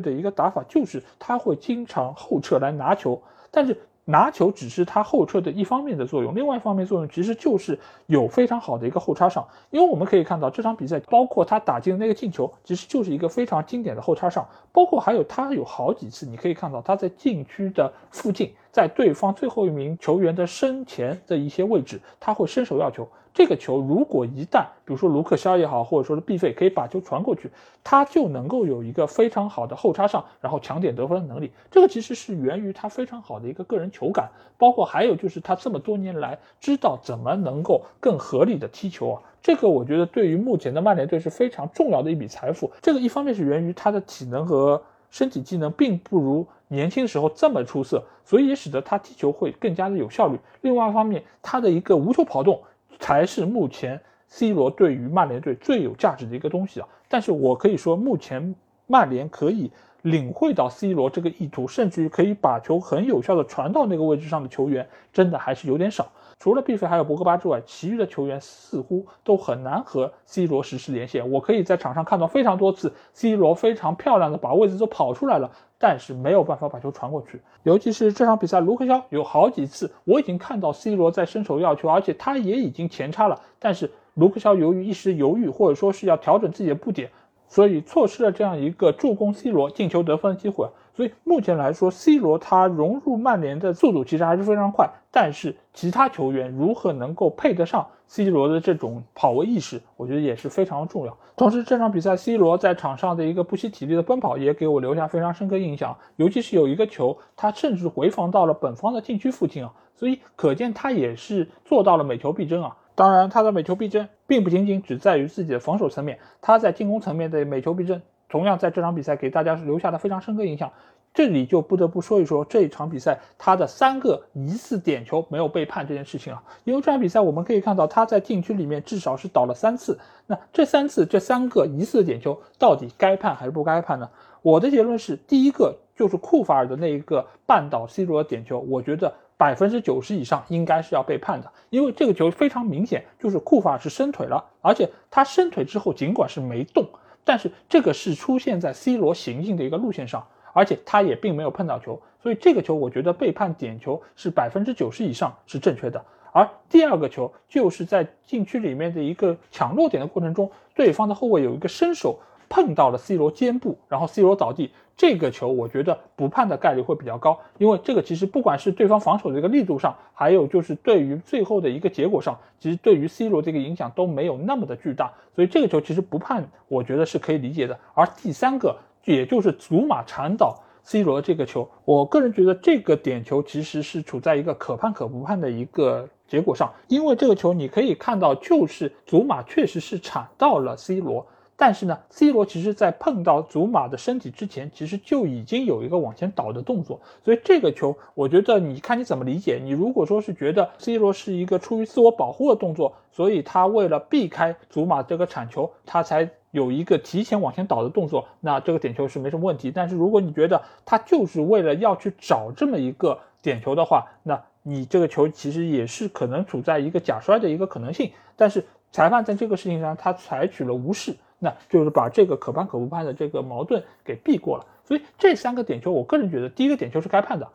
[0.00, 3.76] 的一个打法就是他会经常后撤来拿球，但是。
[4.04, 9.46] 拿球只是他后撤的一方面的作用，另外一方面作用其实就是有非常好的一个后插上。
[9.70, 14.44] 因为我们可以看到这场比赛，包括他打进的那个进球，其实就是一个非常经典的后插上。
[14.72, 23.06] 包括还有他有好几次，你可以看到他在禁区的附近，在对方最后一名球员的身前的一些位置，他会伸手要球。
[23.34, 27.50] 这个球如果一旦，比如说卢克肖也好，或者说是毕费可以把球传过去，
[27.82, 31.50] 他就能够有一个非常好的后插上，然后抢点得分的能力。
[31.70, 39.22] 这个其实是源于他非常好的一个个人球感，包括还有就是他这么多年来知道怎么能够更合理的踢球啊。
[39.42, 42.70] 这个我觉得对于目前的曼联队是非常重要的一笔财富。
[42.82, 50.36] 这个一方面是源于他的体能和身体机能并不如年轻时候这么出色，所以也使得他踢球会更加的有效率。
[50.62, 52.60] 另外一方面，他的一个无球跑动。
[53.00, 56.86] 才是目前 C 罗对于曼联队最有价值的一个东西啊！
[57.08, 58.54] 但是我可以说，目前
[58.86, 66.12] 曼联可以领会到 C 罗这个意图，甚至于可以把球很有效的传到那个位置上的球员，真的还是有点少。
[66.42, 71.30] 除了毕费还有博格巴之外，其余的球员似乎都很难和 C 罗实施连线。
[71.30, 77.40] 我可以在场上看到非常多次，C 罗非常漂亮的把位置都跑出来了，但是没有办法把球传过去。
[77.62, 87.08] 尤其是这场比赛，卢克肖有好几次，我已经看到 C 罗在伸手要球，而且他也已经前插了，但是卢克肖由于一时犹豫，或者说是要调整自己的步点，
[87.46, 90.66] 所以错失了这样一个助攻 C 罗进球得分的机会。
[90.94, 101.16] 所以目前来说，C 罗他融入曼联的速度其实还是非常快，但是其他球员如何能够配得上 C 罗的这种跑位意识，我觉得也是非常重要。
[101.34, 105.96] 同时，这场比赛 C 罗在场上的一个不惜体力的奔跑，也给我留下非常深刻印象。
[106.16, 112.76] 尤其是有一个球，他甚至回防到了本方的禁区附近啊，所以可见他也是做到了每球必争啊。
[112.94, 118.02] 当然，他的每球必争并不仅仅只在于自己的防守层面，他在进攻层面的每球必争。
[118.32, 120.72] 同样在这场比赛给大家是留下了非常深刻印象，
[121.12, 134.08] 这里就不得不说一说这一场比赛他的三个疑似点球没有被判这件事情啊，因为这场比赛我们可以看到他在禁区里面至少是倒了三次，那这三次这三个疑似的点球到底该判还是不该判呢？
[134.40, 146.88] 我的结论是，第一个就是库法尔的那一个绊倒 C 罗的点球，我觉得百分之九十以上应该是要被判的，因为这个球非常明显就是库法尔是伸腿了，而且他伸腿之后尽管是没动。
[147.24, 156.04] 但是这个是出现在 C 罗行进的一个路线上，而且他也并没有碰到球，所以这个球我觉得被判点球是百分之九十以上是正确的。
[156.32, 162.18] 而第二个球就是在禁区里面的一个抢落点的过程中，对方的后卫有一个伸手
[162.48, 177.76] 碰到了 C 罗肩部，然后 C 罗倒地，这个球我觉得不判的概率会比较高，因为这个其实不管是对方防守的一个力度上，还有就是对于最后的一个结果上，其实对于 C 罗这个影响都没有那么的巨大，所以这个球其实不判，我觉得是可以理解的。
[177.94, 191.26] 而第三个，也就是祖马铲倒 C 罗这个球，我个人觉得这个点球其实是处在一个可判可不判的一个结果上，因为这个球你可以看到，就是祖马确实是铲到了 C 罗。
[191.62, 199.60] 但是呢，C 罗其实在碰到祖马的身体之前，其实就已经有一个往前倒的动作，所以这个球，我觉得你看你怎么理解。
[199.62, 209.70] 你如果说是觉得 C 罗是一个出于自我保护的动作，所以他为了避开祖马这个铲球，他才有一个提前往前倒的动作，那这个点球是没什么问题。
[209.70, 218.10] 但是如果你觉得他就是为了要去找这么一个点球的话，那你这个球其实也是可能处在一个假摔的一个可能性。
[218.34, 221.14] 但是裁判在这个事情上，他采取了无视。
[221.42, 227.48] 那就是把这个可判可不判的这个矛盾给避过了，所以这三个点球，我个人觉得第一个点球是该判的，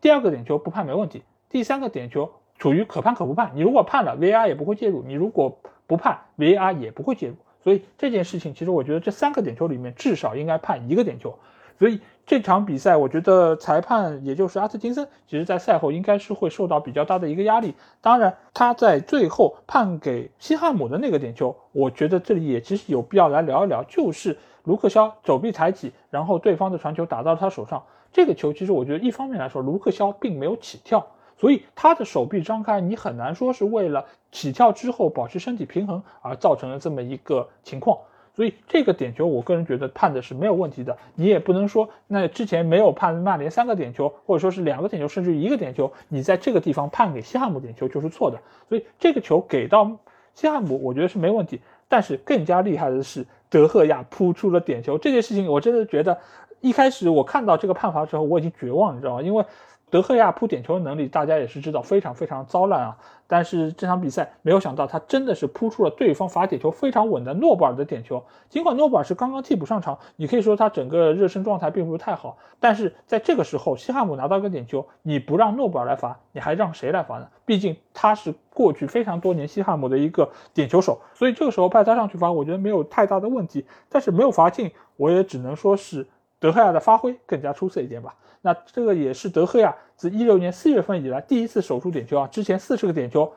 [0.00, 7.34] 第二个点球不判没问题，第三个点球处于可判可不判，你如果判了，VAR 也不会介入；你如果不判，VAR 也不会介入。
[7.64, 11.36] 所以这件事情，其实我觉得这三个点球里面至少应该判一个点球。
[11.78, 17.74] 所以这场比赛，我觉得裁判也就是阿特金森，其实在赛后应该是会受到比较大的一个压力。
[18.00, 27.82] 当然，他在最后判给西汉姆的那个点球，我觉得这里也其实有必要来聊一聊，就是卢克肖手臂抬起，然后对方的传球打到他手上。
[28.12, 31.04] 这个球其实我觉得一方面来说，卢克肖并没有起跳，
[31.36, 37.98] 所以他的手臂张开，你很难说是为了起跳之后保持身体平衡而造成了这么一个情况。
[38.34, 40.96] 所以这个点球，我个人觉得判的是没有问题的。
[41.14, 48.38] 你也不能说，那之前没有判曼联三个点球，或者说是两个点球，甚至一个点球，你在这个地方判给西汉姆点球就是错的。
[48.68, 49.90] 所以这个球给到
[50.34, 51.60] 西汉姆，我觉得是没问题。
[51.88, 56.18] 但是更加厉害的是，德赫亚扑出了点球，这件事情我真的觉得，
[56.60, 59.22] 一开始我看到这个判罚之后，我已经绝望，你知道吗？
[59.22, 59.44] 因为。
[59.92, 62.96] 德赫亚扑点球的能力，大家也是知道，非常非常糟烂啊！
[63.26, 68.24] 但是这场比赛没有想到，他真的是扑出了对方罚点球非常稳的诺布尔的点球。
[68.48, 77.28] 尽管诺布尔是刚刚替补上场，你可以说他整个热身状态并不是太好，但是在这个时候，西汉姆拿到一个点球，你不让诺布尔来罚，你还让谁来罚呢？
[77.44, 83.66] 毕竟他是过去非常多年西汉姆的一个点球手，所以这个时候派他上去罚，我觉得没有太大的问题。
[83.90, 86.06] 但是没有罚进，我也只能说是
[86.40, 88.14] 德赫亚的发挥更加出色一点吧。
[88.42, 92.26] 那这个也是德赫亚自一六年四月份以来第一次守住点球啊！
[92.26, 93.32] 之前四十个点球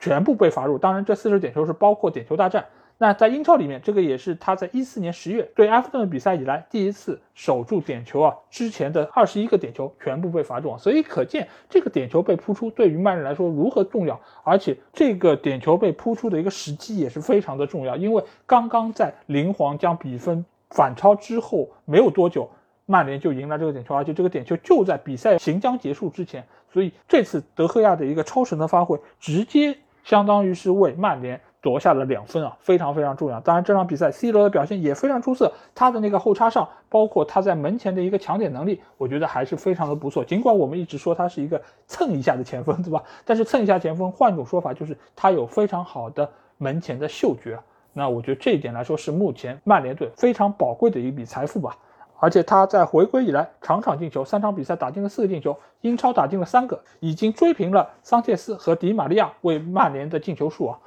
[0.00, 2.64] 全部被罚入，当然这四十点球是包括点球大战。
[3.00, 8.34] 那在英超里面，这个也是他在一四年十月对埃弗顿的比赛以来第一次守住点球啊！
[8.50, 14.18] 之前的二十一个点球全部被罚中，所以可见这个点球被扑出对于曼联来说如何重要。
[14.42, 22.50] 而且这个点球被扑出的一个时机也是非常的重要，因为刚刚在林皇将比分反超之后没有多久。
[22.90, 33.38] 曼联就赢了这个点球，而且这个点球就在比赛行将结束之前，所以这次德赫亚的一个超神的发挥，直接相当于是为曼联夺下了两分啊，非常非常重要。
[33.40, 40.24] 当然，这场比赛 C 罗的表现也非常出色，他的那个后插上，包括他在门前的一个抢点能力，我觉得还是非常的不错。
[40.24, 43.02] 尽管我们一直说他是一个蹭一下的前锋，对吧？
[43.26, 46.26] 但是蹭一下前锋，换种说法就是他有非常好的
[46.56, 47.58] 门前的嗅觉。
[47.92, 51.76] 那我觉得这一点来说，是目前曼联队非常宝贵的一笔财富吧。
[52.20, 60.78] 而且他在回归以来，场场进球，三场比赛打进了四个进球，英超打进了三个，已经追平了桑切斯和迪马利亚为曼联的进球数啊！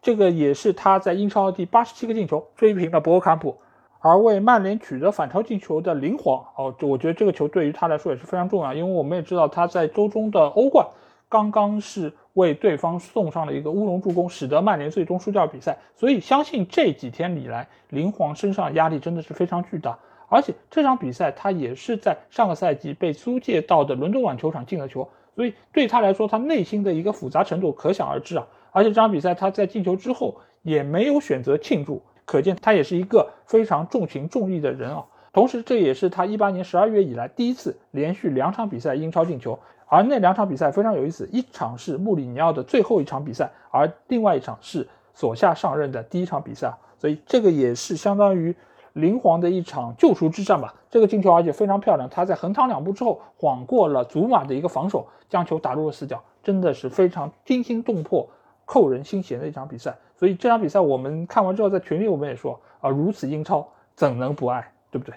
[0.00, 3.56] 这个也是他在英超的第八十七个进球，追平了博坎普。
[4.00, 10.86] 而为曼联取得反超进球的林皇，哦，我觉得这个球对于他来说也是非常重要，因为我们也知道他在周中的欧冠
[11.28, 15.76] 刚刚是为对方送上了一个乌龙助攻，使得曼联最终输掉比赛。
[15.96, 19.98] 所以相信这几天里来，林皇身上压力真的是非常巨大。
[20.28, 28.46] 而且这场比赛他也是在上个赛季被租借到的伦敦碗球场进了球，所以对他来说，他内心的一个复杂程度可想而知啊。
[28.70, 35.02] 而且这场比赛他在进球之后也没有选择庆祝，可见他也是一个非常重情重义的人啊。
[35.32, 48.54] 同时，这也是他一八年十二月以来第一次连续两场比赛英超进球，而那两场比赛非常有意思，一场是穆里尼奥的最后一场比赛，而另外一场是索夏上任的第一场比赛，所以这个也是相当于。
[48.94, 58.28] 灵皇的一场救赎之战吧，这个进球而且非常漂亮，他在横躺两步之后晃过了祖马的一个防守，将球打入了死角，真的是非常惊心动魄、
[58.64, 59.96] 扣人心弦的一场比赛。
[60.16, 65.14] 所以这场比赛我们看完之后，在群里我们也说啊，如此英超怎能不爱，对不对？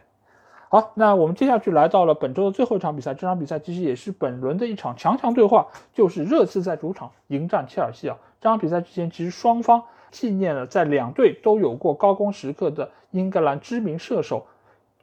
[0.70, 8.18] 好，那我们接下去来到了本周的最后一场比赛，这场比赛其实也是本轮的一场强强对话，就是热刺在主场迎战切尔西啊。
[8.40, 9.82] 这场比赛之前其实双方。
[10.12, 14.46] 纪念了在两队都有过高光时刻的英格兰知名射手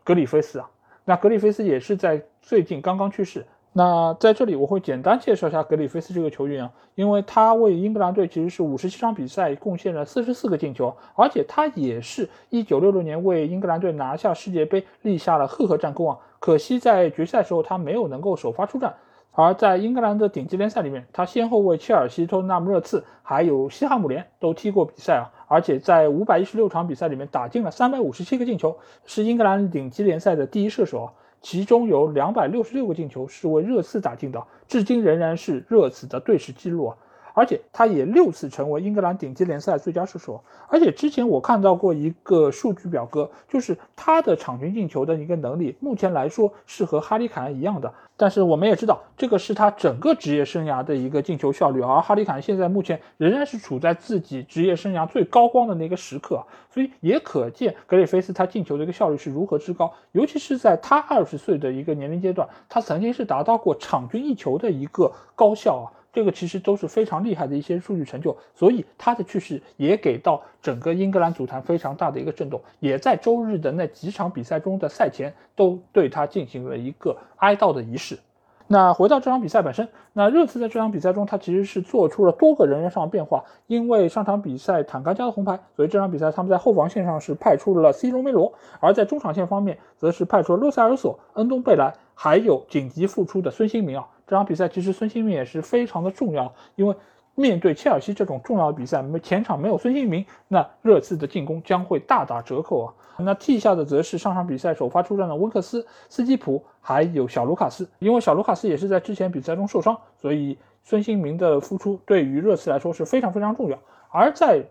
[0.04, 0.68] 格里菲斯啊，
[1.04, 3.46] 那格里菲斯也是在最近刚刚去世。
[3.74, 16.18] 那在这里我会简单介绍一下格里菲斯这个球员啊，因为他为英格兰队其实是五十七场比赛贡献了四十四个进球，而且他也是一九六六年为英格兰队拿下世界杯立下了赫赫战功啊。
[16.40, 18.94] 可惜在决赛时候他没有能够首发出战，
[19.40, 28.76] 而在英格兰的顶级联赛里面，他先后为切尔西、托纳姆热刺还有西汉姆联都踢过比赛啊，而且在五百一十六场比赛里面打进了三百五十七个进球，
[29.06, 31.12] 是英格兰顶级联赛的第一射手啊。
[31.40, 36.96] 其中有两百六十六个进球是为热刺打进的，至今仍然是热刺的队史纪录啊！
[37.32, 40.42] 而且他也六次成为英格兰顶级联赛最佳射手。
[40.66, 47.94] 而且之前我看到过一个数据表格，就是他的场均进球的一个能力，目前来说是和哈里凯恩一样的。
[48.20, 59.94] 但是我们也知道，这个是他整个职业生涯的一个进球效率，而哈里凯现在目前仍然是处在自己职业生涯最高光的那个时刻，所以也可见格里菲斯他进球的一个效率是如何之高。
[60.10, 65.86] 尤其是在他二十岁的一个年龄阶段，他曾经是达到过场均一球的一个高效啊。
[66.18, 78.18] 这个其实都是非常厉害的一些数据成就，所以他的去世也给到整个英格兰足坛非常大的一个震动，也在周日的那几场比赛中的赛前都对他进行了一个哀悼的仪式。
[78.66, 94.08] 那回到这场比赛本身，那热刺在这场比赛中，他其实是做出了多个人员上的变化，因为上场比赛坦甘加的红牌，所以这场比赛他们在后防线上是派出了 C 罗梅罗，而在中场线方面，则是派出了洛塞尔索、恩东贝莱，还有紧急复出的孙兴民啊。
[94.28, 96.94] 这场比赛其实孙兴民也是非常的重要，因为
[97.34, 102.94] 面对切尔西这种重要的比赛，没前场没有孙兴民，那热刺的进攻将会大打折扣啊。
[103.20, 107.88] 那替下的则是上场比赛首发出战的温克斯、斯基普，还有小卢卡斯。
[108.00, 113.78] 因为小卢卡斯也是在之前比赛中受伤，所以孙兴民的复出对于热刺来说是非常非常重要。
[114.10, 114.62] 而在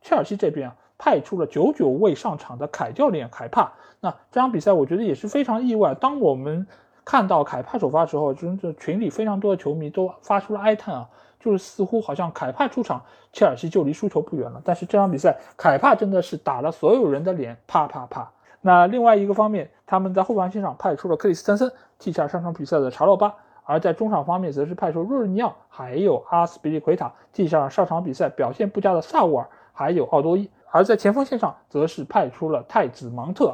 [0.00, 3.72] 切尔西这边啊，派出了久久未上场的凯教练凯帕。
[4.00, 5.94] 那这场比赛我觉得也是非常意外。
[5.94, 6.66] 当我们
[7.04, 11.08] 看到凯帕首发的时候，真的群里非常多的球迷都发出了哀叹啊。
[11.40, 14.62] 就是似乎好像凯帕出场，切尔西就离输球不远了。
[14.64, 18.30] 但是这场比赛，凯帕真的是打了所有人的脸，啪啪啪。
[18.60, 23.34] 那另外一个方面，他们在后防线上派出了克里斯滕森替下上场比赛的查洛巴，
[23.64, 33.52] 而在中场方面，则是派出若日尼奥还有阿斯皮利奎塔替下上场比赛表现不佳的萨乌尔还有奥多伊，而在前锋线上，则是派出了太子芒特。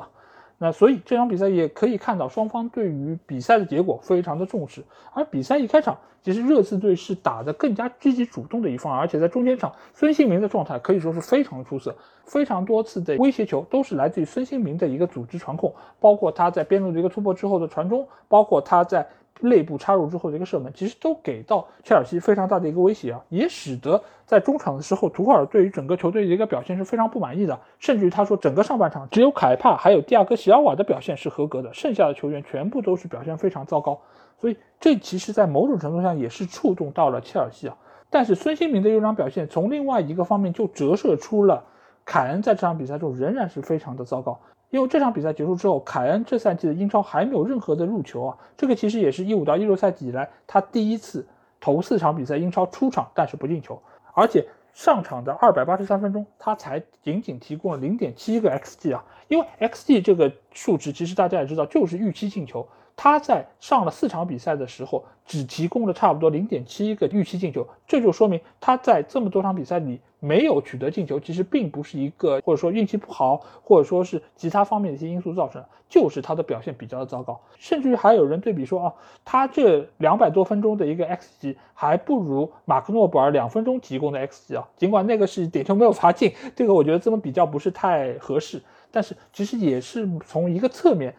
[0.58, 4.82] 那所以这场比赛也可以看到双方对于比赛的结果非常的重视，
[5.12, 11.94] 而比赛一开场，其实热刺队是打得更加积极主动的一方，而且在中间场，孙兴民的状态可以说是非常出色，
[12.24, 19.06] 非常多次的威胁球都是来自于孙兴民的一个组织传控，包括他在边路的一个突破之后的传中，包括他在。
[19.40, 34.00] 内部插入之后的一个射门，其实都给到切尔西非常大的一个威胁啊，也使得在中场的时候，图赫尔对于整个球队的一个表现是非常不满意的，甚至于他说整个上半场只有凯帕还有蒂亚戈席尔瓦的表现是合格的，剩下的球员全部都是表现非常糟糕，
[34.40, 37.76] 所以这其实在某种程度上也是触动到了切尔西啊。
[38.10, 41.62] 但是孙兴民的优良表现，从另外一个方面就折射出了
[42.04, 44.40] 凯恩在这场比赛中仍然是非常的糟糕。
[44.70, 51.26] 因为这场比赛结束之后，凯恩这赛季的英超还没有任何的入球啊，这个其实也是一五到一六赛季以来他第一次
[51.60, 53.80] 头四场比赛英超出场但是不进球，
[54.12, 62.68] 而且上场的二百八十三分钟，他才仅仅提供了零点七个 xg 啊，因为 xg 这个数值其实大家也知道就是预期进球。
[63.00, 77.40] 他在上了四场比赛的时候，只提供了差不多零点七个预期进球，这就说明他在这么多场比赛里没有取得进球，其实并不是一个或者说运气不好，或者说是其他方面的一些因素造成，就是他的表现比较的糟糕。
[77.56, 78.92] 甚至于还有人对比说啊，
[79.24, 91.14] 他这两百多分钟的一个 xg 还不如马克诺布尔两分钟提供的 xg 啊，尽管那个是点球没有罚进，这个我觉得这么比较不是太合适，但是其实也是从一个侧面。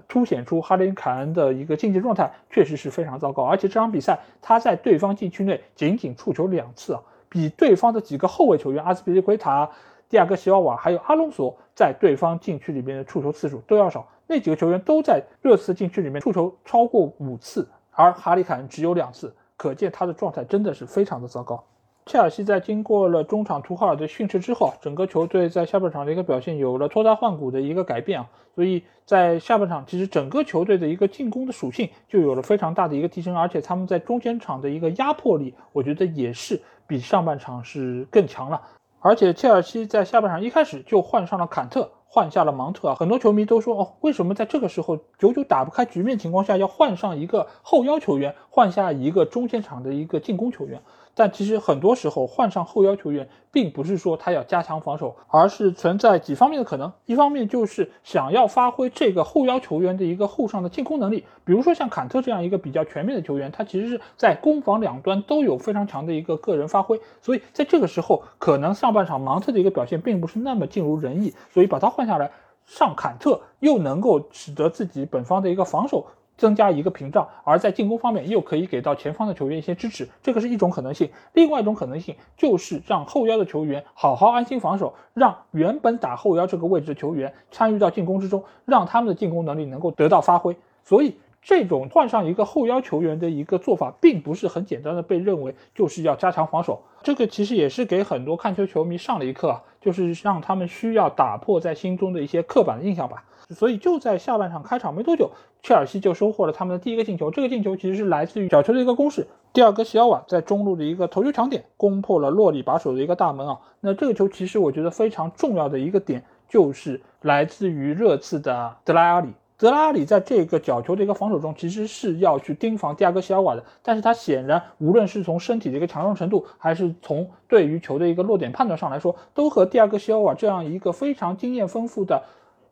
[0.00, 9.68] 凸显出哈林凯恩的一个竞技状态确实是非常糟糕，而且这场比赛他在对方禁区内仅仅触球两次啊，比对方的几个后卫球员阿斯皮利奎塔、
[10.08, 14.06] 蒂亚戈席奥瓦还有阿隆索在对方禁区里面的触球次数都要少。
[14.26, 21.62] 那几个球员都在热刺禁区里面触球超过五次，而哈里凯恩只有两次，可见他的状态真的是非常的糟糕。
[22.06, 38.60] 切尔西在经过了中场图赫尔的训斥之后，整个球队在下半场的一个表现有了脱胎换骨的一个改变啊，所以在下半场其实整个球队的一个进攻的属性就有了非常大的一个提升，而且他们在中间场的一个压迫力，我觉得也是比上半场是更强了。
[39.00, 50.82] 而且切尔西在下半场一开始就换上了坎特，换下了芒特啊，很多球迷都说哦，为什么在这个时候久久打不开局面情况下要换上一个后腰球员，换下一个中间场的一个进攻球员？
[51.14, 56.92] 但其实很多时候换上后腰球员，并不是说他要加强防守，而是存在几方面的可能。
[57.06, 67.00] 一方面就是想要发挥这个后腰球员的一个后上的进攻能力，比如说像坎特这样一个比较全面的球员，他其实是在攻防两端都有非常强的一个个人发挥。
[67.22, 72.32] 所以在这个时候，可能上半场芒特的一个表现并不是那么尽如人意，所以把他换下来
[72.66, 76.06] 上坎特，又能够使得自己本方的一个防守。
[76.36, 81.10] 增加一个屏障，而在进攻方面又可以给到前方的球员一些支持，这个是一种可能性。
[81.32, 90.56] 另外一种可能性就是让后腰的球员好好安心防守，让原本打后腰这个位置的球员参与到进攻之中，让他们的进攻能力能够得到发挥。
[90.82, 96.82] 所以，这种换上一个后腰球员的一个做法，并不是很简单的被认为就是要加强防守。
[97.02, 103.24] 这个其实也是给很多看球球迷上了一课，就是让他们需要打破在心中的一些刻板的印象吧。
[103.50, 105.30] 所以就在下半场开场没多久，
[105.62, 107.30] 切尔西就收获了他们的第一个进球。
[107.30, 113.58] 这个进球其实是来自于角球的一个攻势，第二个西奥瓦在中路的一个头球抢点攻破了洛里把守的一个大门啊。
[113.80, 119.28] 那这个球其实我觉得非常重要的一个点就是来自于热刺的德拉阿里。
[119.56, 132.22] 德拉阿里在这个角球的一个防守中，其实是要去盯防第二个西奥瓦的，但是他显然无论是从身体的一个强壮程度，还是从对于球的一个落点判断上来说，都和第二个西奥瓦这样一个非常经验丰富的。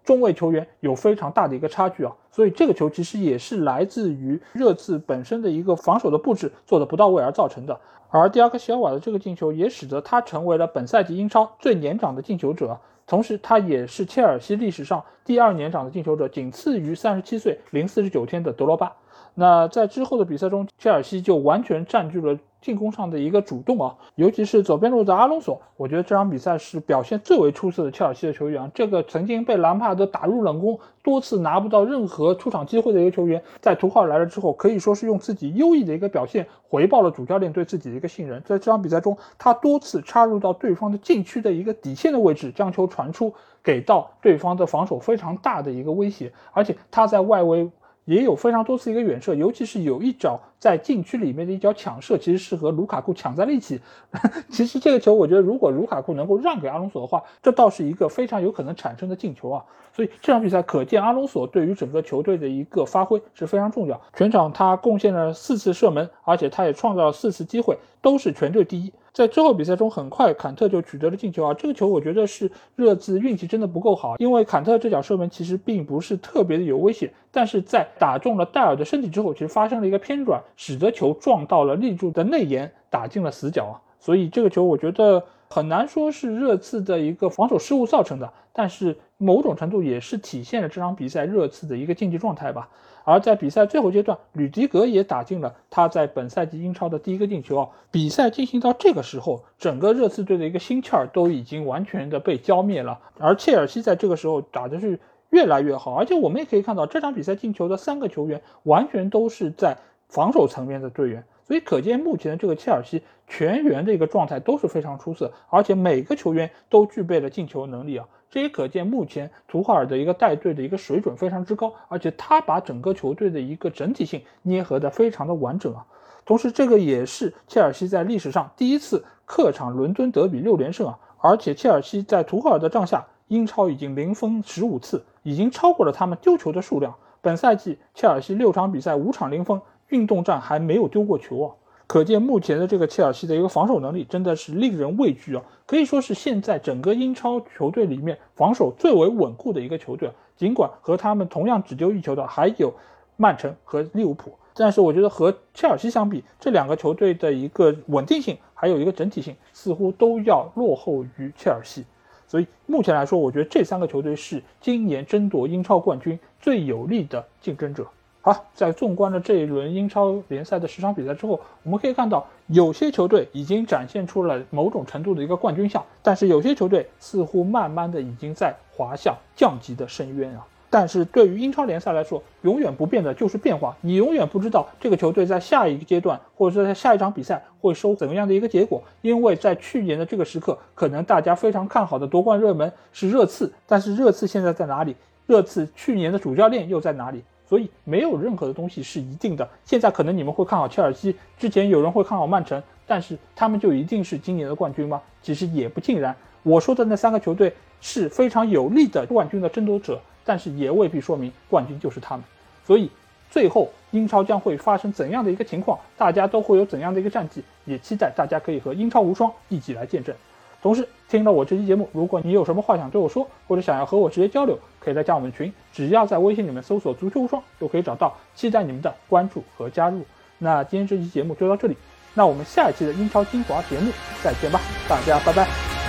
[0.05, 7.79] 中卫球员有非常大的一个差距啊，所以这个球其实也是来自于热刺本身的一个防守的布置做的不到位而造成的。
[8.11, 18.93] 而迪亚克西尔瓦的这个进球也使得他成为了本赛季英超最年长的进球者，同时他也是切尔西历史上第二年长的进球者，仅次于三十七岁零四十九天的德罗巴。
[19.35, 22.39] 那在之后的比赛中，切尔西就完全占据了。
[22.63, 28.71] 进攻上的一个主动啊，尤其是左边路的阿隆索，我觉得这场比赛是表现最为出色的切尔西的球员。
[28.73, 38.41] 这个曾经被兰帕德打入冷宫，多次拿不到任何出场机会的一个球员，在图赫尔来了之后，可以说是用自己优异的一个表现回报了主教练对自己的一个信任。
[38.43, 47.69] 在这场比赛中，他多次插入到对方的禁区的一个底线的位置，将球传出，给到对方的防守非常大的一个威胁，而且他在外围。
[48.05, 53.81] 也有非常多次一个远射，尤其是有一脚在禁区里面的一脚抢射，其实是和卢卡库抢在了一起。
[54.51, 59.65] 其实这个球，我觉得如果卢卡库能够让给阿隆索的话，这倒是一个非常有可能产生的进球啊。
[59.95, 64.01] 所以这场比赛可见阿隆索对于整个球队的一个发挥是非常重要。
[64.15, 68.93] 全场他贡献了四次射门，而且他也创造了四次机会，都是全队第一。
[69.13, 71.53] 在之后比赛中，很快坎特就取得了进球啊！
[71.53, 83.77] 这个球我觉得是热刺运气真的不够好，因为坎特这脚射门其实并不是特别的有威胁，但是在打中了戴尔的身体之后，其实发生了一个偏转，使得球撞到了立柱的内沿，打进了死角啊！
[84.01, 92.69] 所以这个球我觉得很难说是热刺的一个防守失误造成的，但是某种程度也是体现了这场比赛热刺的一个竞技状态吧。
[93.05, 97.69] 而在比赛最后阶段，吕迪格也打进了他在本赛季英超的第一个进球啊！
[97.91, 103.01] 比赛进行到这个时候，整个热刺队的一个心气儿都已经完全的被浇灭了。
[103.19, 105.01] 而切尔西在这个时候打的是
[105.31, 109.77] 越来越好，而且我们也可以看到，这场比赛进球的三个球员完全都是在
[110.09, 118.07] 防守层面的队员，所以可见目前的这个切尔西全员的一个状态都是非常出色，而且每个球员都具备了进球能力啊！
[118.33, 125.85] 这也可见，目前图赫尔的一个带队的一个水准非常之高，而且他把整个球队的一个整体性捏合的非常的完整啊。
[126.25, 130.99] 同时，这个也是切尔西在历史上第一次客场伦敦德比六连胜啊。
[131.19, 136.95] 而且，切尔西在图赫尔的帐下，英超已经零封十五次，已经超过了他们丢球的数量。
[137.21, 141.53] 本赛季，切尔西六场比赛五场零封，运动战还没有丢过球啊。
[141.87, 150.11] 可见目前的这个切尔西的一个防守能力真的是令人畏惧啊，可以说是现在整个英超球队里面防守最为稳固的一个球队。
[150.37, 152.73] 尽管和他们同样只丢一球的还有
[153.17, 161.85] 曼城和利物浦，但是我觉得和切尔西相比，这两个球队的一个稳定性还有一个整体性似乎都要落后于切尔西。
[162.27, 167.87] 所以目前来说，我觉得这三个球队是今年争夺英超冠军最有力的竞争者。
[168.25, 180.47] 好，在纵观了这一轮英超联赛的十场比赛之后，我们可以看到，有些球队已经展现出了某种程度的一个冠军相，但是有些球队似乎慢慢的已经在滑向降级的深渊啊。
[180.71, 194.95] 但是对于英超联赛来说，永远不变的就是变化，你永远不知道这个球队在下一个阶段，或者说在下一场比赛会收怎么样的一个结果，因为在去年的这个时刻，可能大家非常看好的夺冠热门是热刺，但是热刺现在在哪里？
[195.27, 197.25] 热刺去年的主教练又在哪里？
[197.53, 199.47] 所以没有任何的东西是一定的。
[199.63, 205.03] 现在可能你们会看好切尔西，之前有人会看好曼城，但是他们就一定是今年的冠军吗？
[205.21, 206.17] 其实也不尽然。
[206.45, 207.53] 我说的那三个球队
[207.83, 212.25] 是非常有力的冠军的争夺者，但是也未必说明冠军就是他们。
[212.65, 212.91] 所以
[213.31, 220.17] 最后英超将会发生怎样的一个情况，大家都会有怎样的一个战绩，也期待大家可以和英超无双一起来见证。
[220.63, 230.07] 同时，听了我这期节目，如果你有什么话想对我说，或者想要和我直接交流，可以来加我们群，只要在微信里面搜索“足球无双”就可以找到，期待你们的关注和加入。
[230.39, 231.77] 那今天这期节目就到这里，
[232.15, 233.91] 那我们下一期的英超精华节目
[234.23, 235.82] 再见吧，大家拜拜。